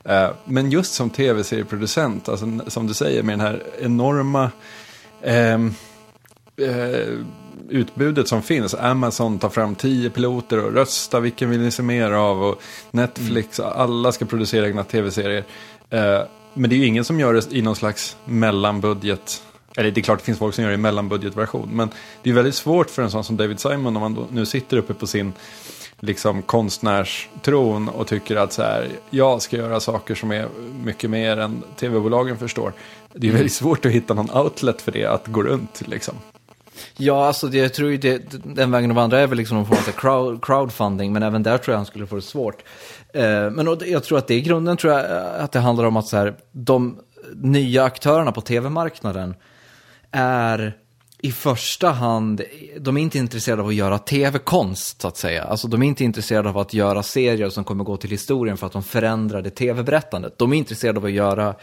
[0.09, 4.51] Uh, men just som tv-serieproducent, alltså, som du säger med den här enorma
[5.22, 5.74] um,
[6.61, 7.24] uh,
[7.71, 8.75] utbudet som finns.
[8.75, 12.43] Amazon tar fram tio piloter och rösta vilken vill ni se mer av.
[12.43, 13.73] Och Netflix, mm.
[13.77, 15.45] alla ska producera egna tv-serier.
[16.55, 19.43] men det är ju ingen som gör det i någon slags mellanbudget
[19.77, 21.69] eller det är klart det finns folk som gör det i mellanbudgetversion.
[21.73, 21.91] Men
[22.23, 24.95] det är väldigt svårt för en sån som David Simon om man nu sitter uppe
[24.95, 25.33] på sin
[26.01, 30.49] liksom konstnärstron och tycker att så här, jag ska göra saker som är
[30.85, 32.73] mycket mer än tv-bolagen förstår.
[33.12, 36.14] Det är väldigt svårt att hitta någon outlet för det att gå runt liksom.
[36.97, 39.66] Ja, alltså det, jag tror ju det, den vägen att vandra är väl liksom någon
[39.66, 42.62] form av crowd, crowdfunding, men även där tror jag han skulle få det svårt.
[43.14, 45.97] Eh, men jag tror att det i grunden tror jag eh, att det handlar om
[45.97, 46.99] att så här, de
[47.35, 49.35] nya aktörerna på tv-marknaden
[50.11, 50.76] är
[51.22, 52.43] i första hand,
[52.81, 55.45] de är inte intresserade av att göra tv-konst så att säga.
[55.45, 58.66] Alltså de är inte intresserade av att göra serier som kommer gå till historien för
[58.66, 60.39] att de förändrade tv-berättandet.
[60.39, 61.55] De är intresserade av att göra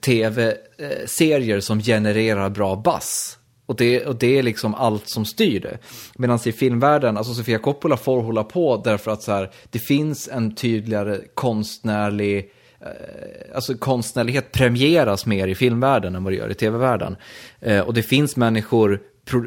[0.00, 3.38] tv-serier eh, som genererar bra bass.
[3.66, 5.78] Och det, och det är liksom allt som styr det.
[6.16, 10.28] Medan i filmvärlden, alltså Sofia Coppola får hålla på därför att så här, det finns
[10.28, 12.50] en tydligare konstnärlig
[12.84, 17.16] Eh, alltså konstnärlighet premieras mer i filmvärlden än vad det gör i tv-världen.
[17.60, 19.00] Eh, och det finns människor,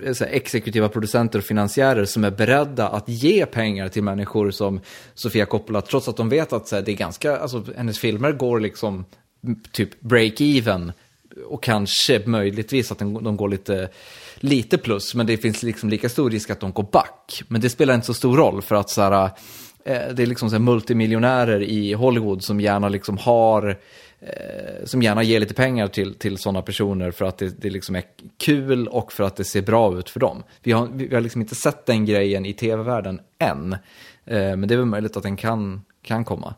[0.04, 4.80] eh, exekutiva producenter och finansiärer som är beredda att ge pengar till människor som
[5.14, 9.06] Sofia Coppola, trots att de vet att det är ganska, alltså hennes filmer går liksom
[9.72, 10.92] typ break-even
[11.46, 13.90] och kanske möjligtvis att de går lite,
[14.36, 17.44] lite plus, men det finns liksom lika stor risk att de går back.
[17.48, 19.30] Men det spelar inte så stor roll för att så här,
[19.86, 23.80] eh, det är liksom så multimiljonärer i Hollywood som gärna liksom har
[24.20, 27.96] eh, som gärna ger lite pengar till, till sådana personer för att det, det liksom
[27.96, 28.04] är
[28.38, 30.44] kul och för att det ser bra ut för dem.
[30.64, 33.78] Vi har, vi har liksom inte sett den grejen i tv-världen än, eh,
[34.56, 36.56] men det är väl möjligt att den kan, kan komma.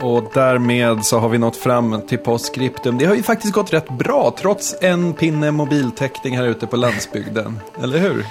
[0.00, 2.98] Och därmed så har vi nått fram till postscriptum.
[2.98, 7.60] Det har ju faktiskt gått rätt bra trots en pinne mobiltäckning här ute på landsbygden.
[7.82, 8.26] Eller hur?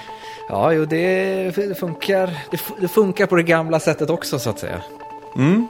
[0.50, 2.38] Ja, jo, det, funkar.
[2.80, 4.82] Det, funkar på det gamla sättet också så att säga.
[5.36, 5.68] Mm.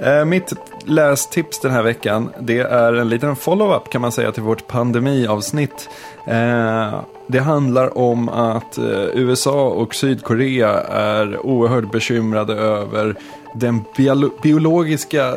[0.00, 0.52] Eh, mitt
[0.84, 5.88] lästips den här veckan, det är en liten follow-up kan man säga till vårt pandemiavsnitt.
[6.26, 13.14] Eh, det handlar om att eh, USA och Sydkorea är oerhört bekymrade över
[13.54, 13.84] den
[14.42, 15.36] biologiska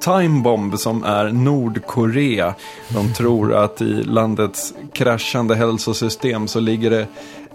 [0.00, 2.54] timebomb som är Nordkorea.
[2.88, 7.06] De tror att i landets kraschande hälsosystem så ligger det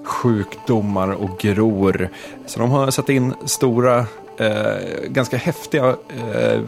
[0.03, 2.09] sjukdomar och gror.
[2.45, 4.05] Så de har satt in stora,
[4.37, 4.77] eh,
[5.07, 6.61] ganska häftiga eh,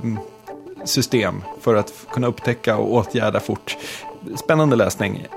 [0.85, 3.77] system för att kunna upptäcka och åtgärda fort.
[4.35, 5.27] Spännande läsning.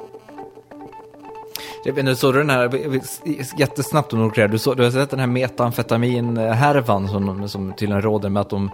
[1.84, 3.01] Jag vet inte, såg du den här,
[3.59, 8.40] jättesnabbt om Nordkorea, du, du har sett den här metamfetamin-härvan som, som tydligen råder med
[8.40, 8.70] att de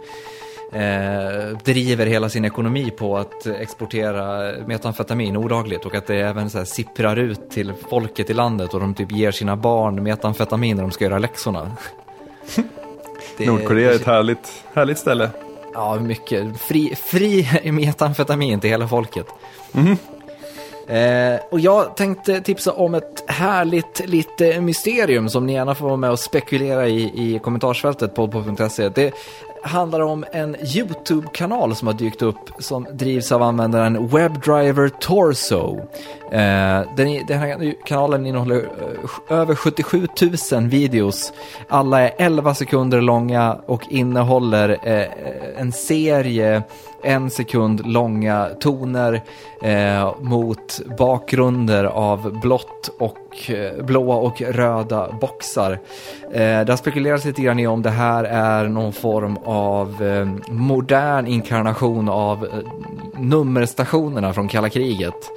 [0.72, 6.58] eh, driver hela sin ekonomi på att exportera metamfetamin olagligt och att det även så
[6.58, 10.82] här sipprar ut till folket i landet och de typ ger sina barn metamfetamin när
[10.82, 11.70] de ska göra läxorna.
[13.36, 15.30] Det, Nordkorea är ett härligt, härligt ställe.
[15.74, 16.60] Ja, mycket.
[16.60, 19.26] Fri, fri metamfetamin till hela folket.
[19.74, 19.96] Mm.
[20.90, 25.96] Eh, och jag tänkte tipsa om ett härligt litet mysterium som ni gärna får vara
[25.96, 28.88] med och spekulera i i kommentarsfältet på podpop.se.
[28.88, 29.14] Det
[29.62, 35.80] handlar om en YouTube-kanal som har dykt upp som drivs av användaren WebDriver Torso.
[36.30, 40.08] Eh, den, den här kanalen innehåller eh, över 77
[40.52, 41.32] 000 videos.
[41.68, 45.06] Alla är 11 sekunder långa och innehåller eh,
[45.56, 46.62] en serie
[47.02, 49.22] en sekund långa toner
[50.20, 53.50] mot bakgrunder av blått och
[53.82, 55.72] blåa och röda boxar.
[56.32, 60.04] Eh, det har spekulerats lite grann i om det här är någon form av
[60.48, 62.48] modern inkarnation av
[63.18, 65.30] nummerstationerna från kalla kriget.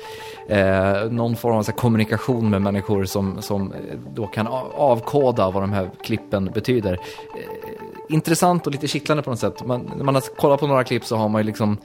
[0.49, 3.73] Eh, någon form av kommunikation med människor som, som
[4.15, 6.93] då kan avkoda vad de här klippen betyder.
[6.93, 9.65] Eh, intressant och lite kittlande på något sätt.
[9.65, 11.77] Man, när man har kollat på några klipp så har man ju liksom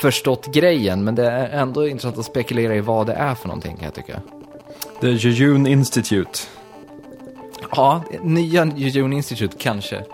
[0.00, 3.76] förstått grejen, men det är ändå intressant att spekulera i vad det är för någonting
[3.76, 4.20] kan jag tycka.
[5.00, 6.38] The Jejun Institute.
[7.76, 10.04] Ja, nya Jejun Institute kanske.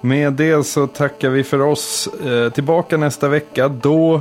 [0.00, 2.06] Med det så tackar vi för oss.
[2.06, 3.68] Eh, tillbaka nästa vecka.
[3.68, 4.20] Då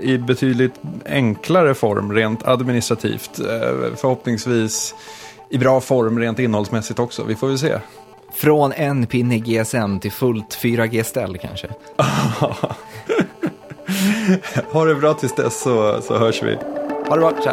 [0.00, 0.74] i betydligt
[1.06, 3.38] enklare form rent administrativt.
[3.38, 4.94] Eh, förhoppningsvis
[5.50, 7.24] i bra form rent innehållsmässigt också.
[7.24, 7.78] Vi får väl se.
[8.34, 11.68] Från en pinne GSM till fullt 4G-ställ kanske.
[14.72, 16.58] ha det bra tills dess så, så hörs vi.
[17.08, 17.52] Ha det bra, tja.